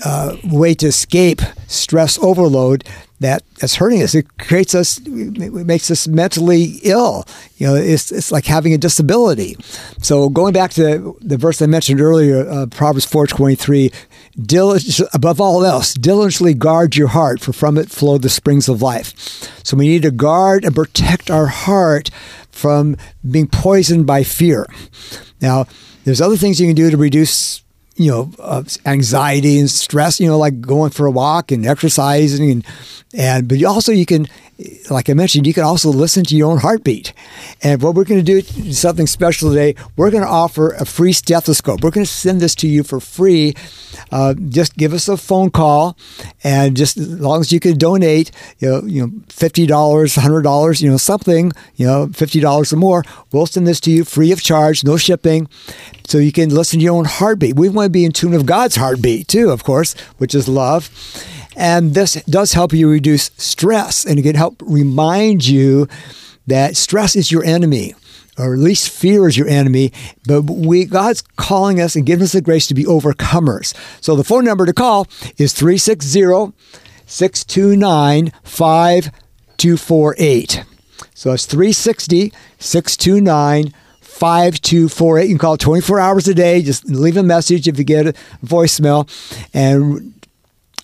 uh, 0.04 0.36
way 0.44 0.74
to 0.74 0.86
escape 0.86 1.40
stress 1.66 2.18
overload 2.18 2.84
that 3.20 3.42
that's 3.58 3.74
hurting 3.74 4.02
us. 4.02 4.14
It 4.14 4.26
creates 4.38 4.74
us, 4.74 4.98
it 4.98 5.52
makes 5.66 5.90
us 5.90 6.08
mentally 6.08 6.80
ill. 6.82 7.26
You 7.58 7.66
know, 7.66 7.74
it's, 7.74 8.10
it's 8.10 8.32
like 8.32 8.46
having 8.46 8.72
a 8.72 8.78
disability. 8.78 9.56
So 10.00 10.30
going 10.30 10.54
back 10.54 10.70
to 10.72 11.16
the 11.20 11.36
verse 11.36 11.60
I 11.60 11.66
mentioned 11.66 12.00
earlier, 12.00 12.48
uh, 12.48 12.66
Proverbs 12.66 13.04
four 13.04 13.26
twenty 13.26 13.56
three, 13.56 13.92
above 15.12 15.40
all 15.40 15.64
else, 15.64 15.94
diligently 15.94 16.54
guard 16.54 16.96
your 16.96 17.08
heart, 17.08 17.40
for 17.40 17.52
from 17.52 17.76
it 17.76 17.90
flow 17.90 18.18
the 18.18 18.28
springs 18.28 18.68
of 18.68 18.82
life. 18.82 19.14
So 19.64 19.76
we 19.76 19.88
need 19.88 20.02
to 20.02 20.10
guard 20.10 20.64
and 20.64 20.74
protect 20.74 21.30
our 21.30 21.46
heart 21.46 22.10
from 22.50 22.96
being 23.28 23.48
poisoned 23.48 24.06
by 24.06 24.24
fear. 24.24 24.66
Now, 25.40 25.66
there's 26.04 26.20
other 26.20 26.36
things 26.36 26.60
you 26.60 26.66
can 26.66 26.76
do 26.76 26.90
to 26.90 26.96
reduce 26.96 27.62
you 28.00 28.10
know, 28.10 28.32
uh, 28.38 28.62
anxiety 28.86 29.58
and 29.58 29.70
stress, 29.70 30.18
you 30.18 30.26
know, 30.26 30.38
like 30.38 30.58
going 30.62 30.90
for 30.90 31.04
a 31.04 31.10
walk 31.10 31.52
and 31.52 31.66
exercising 31.66 32.50
and, 32.50 32.66
and, 33.12 33.46
but 33.46 33.62
also 33.62 33.92
you 33.92 34.06
can, 34.06 34.26
like 34.90 35.08
I 35.08 35.14
mentioned, 35.14 35.46
you 35.46 35.54
can 35.54 35.64
also 35.64 35.90
listen 35.90 36.24
to 36.24 36.36
your 36.36 36.50
own 36.50 36.58
heartbeat. 36.58 37.12
And 37.62 37.80
what 37.82 37.94
we're 37.94 38.04
going 38.04 38.24
to 38.24 38.42
do 38.42 38.72
something 38.72 39.06
special 39.06 39.50
today, 39.50 39.74
we're 39.96 40.10
going 40.10 40.22
to 40.22 40.28
offer 40.28 40.72
a 40.72 40.84
free 40.84 41.12
stethoscope. 41.12 41.82
We're 41.82 41.90
going 41.90 42.06
to 42.06 42.12
send 42.12 42.40
this 42.40 42.54
to 42.56 42.68
you 42.68 42.82
for 42.82 43.00
free. 43.00 43.54
Uh, 44.10 44.34
just 44.34 44.76
give 44.76 44.92
us 44.92 45.08
a 45.08 45.16
phone 45.16 45.50
call 45.50 45.96
and 46.42 46.76
just 46.76 46.96
as 46.96 47.20
long 47.20 47.40
as 47.40 47.52
you 47.52 47.60
can 47.60 47.76
donate, 47.76 48.30
you 48.58 48.68
know, 48.68 48.82
you 48.84 49.02
know 49.02 49.08
$50, 49.28 49.66
$100, 49.68 50.82
you 50.82 50.90
know, 50.90 50.96
something, 50.96 51.52
you 51.76 51.86
know, 51.86 52.06
$50 52.08 52.72
or 52.72 52.76
more, 52.76 53.04
we'll 53.32 53.46
send 53.46 53.66
this 53.66 53.80
to 53.80 53.90
you 53.90 54.04
free 54.04 54.32
of 54.32 54.42
charge, 54.42 54.84
no 54.84 54.96
shipping 54.96 55.48
so 56.06 56.18
you 56.18 56.32
can 56.32 56.50
listen 56.50 56.80
to 56.80 56.84
your 56.84 56.96
own 56.96 57.04
heartbeat. 57.04 57.56
We 57.56 57.68
want 57.68 57.86
to 57.86 57.90
be 57.90 58.04
in 58.04 58.12
tune 58.12 58.32
with 58.32 58.46
God's 58.46 58.76
heartbeat 58.76 59.28
too, 59.28 59.50
of 59.50 59.64
course, 59.64 59.94
which 60.18 60.34
is 60.34 60.48
love. 60.48 60.90
And 61.60 61.92
this 61.92 62.14
does 62.24 62.54
help 62.54 62.72
you 62.72 62.90
reduce 62.90 63.30
stress 63.36 64.06
and 64.06 64.18
it 64.18 64.22
can 64.22 64.34
help 64.34 64.62
remind 64.64 65.46
you 65.46 65.86
that 66.46 66.74
stress 66.74 67.14
is 67.14 67.30
your 67.30 67.44
enemy 67.44 67.94
or 68.38 68.54
at 68.54 68.60
least 68.60 68.88
fear 68.88 69.28
is 69.28 69.36
your 69.36 69.46
enemy. 69.46 69.92
But 70.26 70.44
we 70.44 70.86
God's 70.86 71.20
calling 71.36 71.78
us 71.78 71.96
and 71.96 72.06
giving 72.06 72.24
us 72.24 72.32
the 72.32 72.40
grace 72.40 72.66
to 72.68 72.74
be 72.74 72.84
overcomers. 72.84 73.74
So 74.00 74.16
the 74.16 74.24
phone 74.24 74.46
number 74.46 74.64
to 74.64 74.72
call 74.72 75.06
is 75.36 75.52
360 75.52 76.54
629 77.04 78.32
5248. 78.42 80.64
So 81.12 81.32
it's 81.32 81.44
360 81.44 82.32
629 82.58 83.74
5248. 84.00 85.24
You 85.24 85.28
can 85.28 85.38
call 85.38 85.58
24 85.58 86.00
hours 86.00 86.26
a 86.26 86.32
day. 86.32 86.62
Just 86.62 86.86
leave 86.86 87.18
a 87.18 87.22
message 87.22 87.68
if 87.68 87.78
you 87.78 87.84
get 87.84 88.06
a 88.06 88.14
voicemail. 88.44 89.06
And 89.52 90.14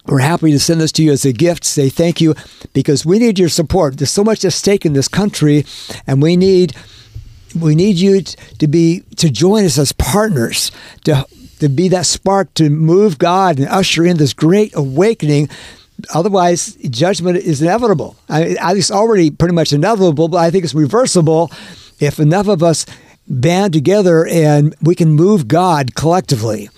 we're 0.06 0.20
happy 0.20 0.52
to 0.52 0.58
send 0.58 0.80
this 0.80 0.92
to 0.92 1.02
you 1.02 1.12
as 1.12 1.24
a 1.24 1.32
gift. 1.32 1.64
Say 1.64 1.88
thank 1.88 2.20
you 2.20 2.34
because 2.72 3.04
we 3.04 3.18
need 3.18 3.38
your 3.38 3.48
support. 3.48 3.98
There's 3.98 4.10
so 4.10 4.24
much 4.24 4.44
at 4.44 4.52
stake 4.52 4.86
in 4.86 4.92
this 4.92 5.08
country, 5.08 5.64
and 6.06 6.22
we 6.22 6.36
need 6.36 6.74
we 7.54 7.74
need 7.74 7.96
you 7.96 8.20
to 8.20 8.66
be 8.68 9.02
to 9.16 9.30
join 9.30 9.64
us 9.64 9.78
as 9.78 9.92
partners 9.92 10.70
to 11.04 11.26
to 11.60 11.68
be 11.68 11.88
that 11.88 12.06
spark 12.06 12.52
to 12.54 12.70
move 12.70 13.18
God 13.18 13.58
and 13.58 13.68
usher 13.68 14.04
in 14.04 14.18
this 14.18 14.32
great 14.32 14.74
awakening. 14.76 15.48
Otherwise, 16.14 16.74
judgment 16.90 17.38
is 17.38 17.62
inevitable. 17.62 18.16
I, 18.28 18.56
I 18.60 18.74
it's 18.74 18.90
already 18.90 19.30
pretty 19.30 19.54
much 19.54 19.72
inevitable, 19.72 20.28
but 20.28 20.38
I 20.38 20.50
think 20.50 20.64
it's 20.64 20.74
reversible 20.74 21.50
if 21.98 22.20
enough 22.20 22.48
of 22.48 22.62
us 22.62 22.84
band 23.28 23.72
together 23.72 24.26
and 24.26 24.74
we 24.80 24.94
can 24.94 25.10
move 25.10 25.48
God 25.48 25.94
collectively. 25.94 26.68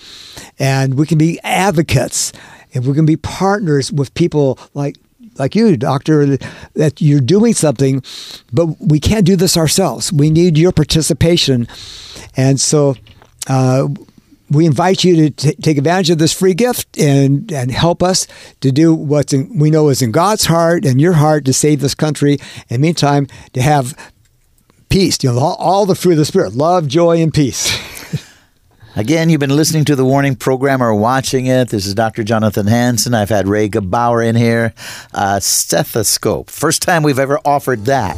And 0.58 0.94
we 0.94 1.06
can 1.06 1.18
be 1.18 1.38
advocates 1.42 2.32
and 2.74 2.86
we 2.86 2.94
can 2.94 3.06
be 3.06 3.16
partners 3.16 3.92
with 3.92 4.12
people 4.14 4.58
like 4.74 4.96
like 5.38 5.54
you, 5.54 5.76
doctor, 5.76 6.36
that 6.74 7.00
you're 7.00 7.20
doing 7.20 7.54
something, 7.54 8.02
but 8.52 8.66
we 8.80 8.98
can't 8.98 9.24
do 9.24 9.36
this 9.36 9.56
ourselves. 9.56 10.12
We 10.12 10.30
need 10.30 10.58
your 10.58 10.72
participation. 10.72 11.68
And 12.36 12.60
so 12.60 12.96
uh, 13.46 13.88
we 14.50 14.66
invite 14.66 15.04
you 15.04 15.16
to 15.16 15.30
t- 15.30 15.54
take 15.62 15.78
advantage 15.78 16.10
of 16.10 16.18
this 16.18 16.32
free 16.32 16.54
gift 16.54 16.98
and, 16.98 17.50
and 17.52 17.70
help 17.70 18.02
us 18.02 18.26
to 18.60 18.72
do 18.72 18.94
what 18.94 19.32
we 19.54 19.70
know 19.70 19.88
is 19.88 20.02
in 20.02 20.10
God's 20.10 20.46
heart 20.46 20.84
and 20.84 21.00
your 21.00 21.14
heart 21.14 21.44
to 21.44 21.52
save 21.52 21.80
this 21.80 21.94
country. 21.94 22.38
And 22.70 22.82
meantime, 22.82 23.26
to 23.52 23.62
have 23.62 23.94
peace, 24.88 25.22
you 25.22 25.32
know, 25.32 25.38
all, 25.38 25.56
all 25.56 25.86
the 25.86 25.94
fruit 25.94 26.12
of 26.12 26.18
the 26.18 26.24
Spirit 26.24 26.54
love, 26.54 26.88
joy, 26.88 27.20
and 27.22 27.32
peace. 27.32 27.76
Again, 28.96 29.28
you've 29.30 29.38
been 29.38 29.54
listening 29.54 29.84
to 29.84 29.94
the 29.94 30.04
warning 30.04 30.34
program 30.34 30.82
or 30.82 30.92
watching 30.94 31.46
it. 31.46 31.68
This 31.68 31.86
is 31.86 31.94
Dr. 31.94 32.24
Jonathan 32.24 32.66
Hansen. 32.66 33.14
I've 33.14 33.28
had 33.28 33.46
Ray 33.46 33.68
Gebauer 33.68 34.26
in 34.26 34.34
here. 34.34 34.74
Stethoscope. 35.40 36.50
First 36.50 36.82
time 36.82 37.04
we've 37.04 37.18
ever 37.18 37.38
offered 37.44 37.84
that. 37.84 38.16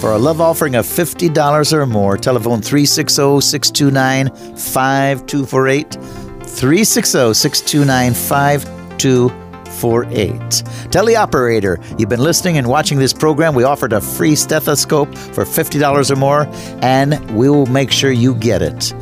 For 0.00 0.12
a 0.12 0.18
love 0.18 0.40
offering 0.40 0.76
of 0.76 0.86
$50 0.86 1.72
or 1.72 1.84
more, 1.84 2.16
telephone 2.16 2.62
360 2.62 3.40
629 3.40 4.28
5248. 4.56 5.92
360 5.92 7.34
629 7.34 8.14
5248. 8.14 10.62
Tell 10.90 11.04
the 11.04 11.16
operator 11.16 11.78
you've 11.98 12.08
been 12.08 12.22
listening 12.22 12.56
and 12.56 12.66
watching 12.66 12.98
this 12.98 13.12
program. 13.12 13.54
We 13.54 13.64
offered 13.64 13.92
a 13.92 14.00
free 14.00 14.36
stethoscope 14.36 15.14
for 15.14 15.44
$50 15.44 16.10
or 16.10 16.16
more, 16.16 16.46
and 16.82 17.36
we 17.36 17.50
will 17.50 17.66
make 17.66 17.90
sure 17.90 18.10
you 18.10 18.34
get 18.36 18.62
it. 18.62 18.94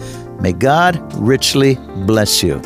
May 0.47 0.53
God 0.53 1.03
richly 1.17 1.75
bless 2.07 2.41
you. 2.41 2.61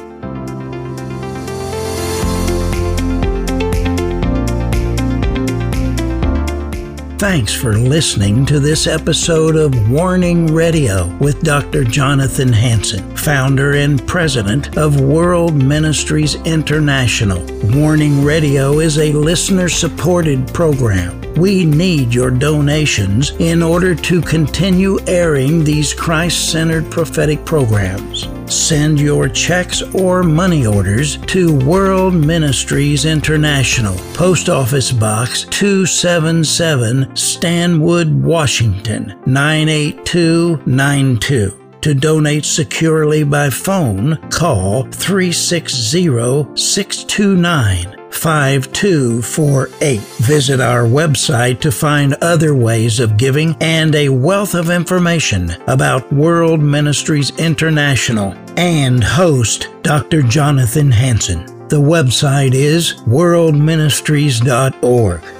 Thanks 7.16 7.54
for 7.54 7.78
listening 7.78 8.44
to 8.44 8.60
this 8.60 8.86
episode 8.86 9.56
of 9.56 9.90
Warning 9.90 10.52
Radio 10.52 11.06
with 11.20 11.42
Dr. 11.42 11.84
Jonathan 11.84 12.52
Hansen, 12.52 13.09
founder 13.20 13.74
and 13.74 14.04
president 14.06 14.78
of 14.78 15.02
World 15.02 15.54
Ministries 15.54 16.36
International. 16.46 17.44
Warning 17.74 18.24
Radio 18.24 18.78
is 18.78 18.96
a 18.98 19.12
listener 19.12 19.68
supported 19.68 20.48
program. 20.54 21.20
We 21.34 21.66
need 21.66 22.14
your 22.14 22.30
donations 22.30 23.32
in 23.38 23.62
order 23.62 23.94
to 23.94 24.22
continue 24.22 24.98
airing 25.06 25.64
these 25.64 25.92
Christ 25.92 26.50
centered 26.50 26.90
prophetic 26.90 27.44
programs. 27.44 28.26
Send 28.46 28.98
your 28.98 29.28
checks 29.28 29.82
or 29.94 30.22
money 30.22 30.66
orders 30.66 31.18
to 31.26 31.58
World 31.66 32.14
Ministries 32.14 33.04
International, 33.04 33.98
Post 34.14 34.48
Office 34.48 34.92
Box 34.92 35.44
277, 35.44 37.14
Stanwood, 37.14 38.22
Washington 38.22 39.14
98292. 39.26 41.59
To 41.82 41.94
donate 41.94 42.44
securely 42.44 43.22
by 43.24 43.48
phone, 43.48 44.18
call 44.28 44.82
360 44.82 46.54
629 46.54 47.96
5248. 48.10 50.00
Visit 50.00 50.60
our 50.60 50.82
website 50.82 51.60
to 51.60 51.72
find 51.72 52.12
other 52.20 52.54
ways 52.54 53.00
of 53.00 53.16
giving 53.16 53.56
and 53.62 53.94
a 53.94 54.10
wealth 54.10 54.54
of 54.54 54.68
information 54.68 55.52
about 55.68 56.12
World 56.12 56.60
Ministries 56.60 57.30
International 57.38 58.34
and 58.58 59.02
host 59.02 59.68
Dr. 59.82 60.20
Jonathan 60.20 60.90
Hansen. 60.90 61.46
The 61.68 61.80
website 61.80 62.52
is 62.52 62.96
worldministries.org. 63.06 65.39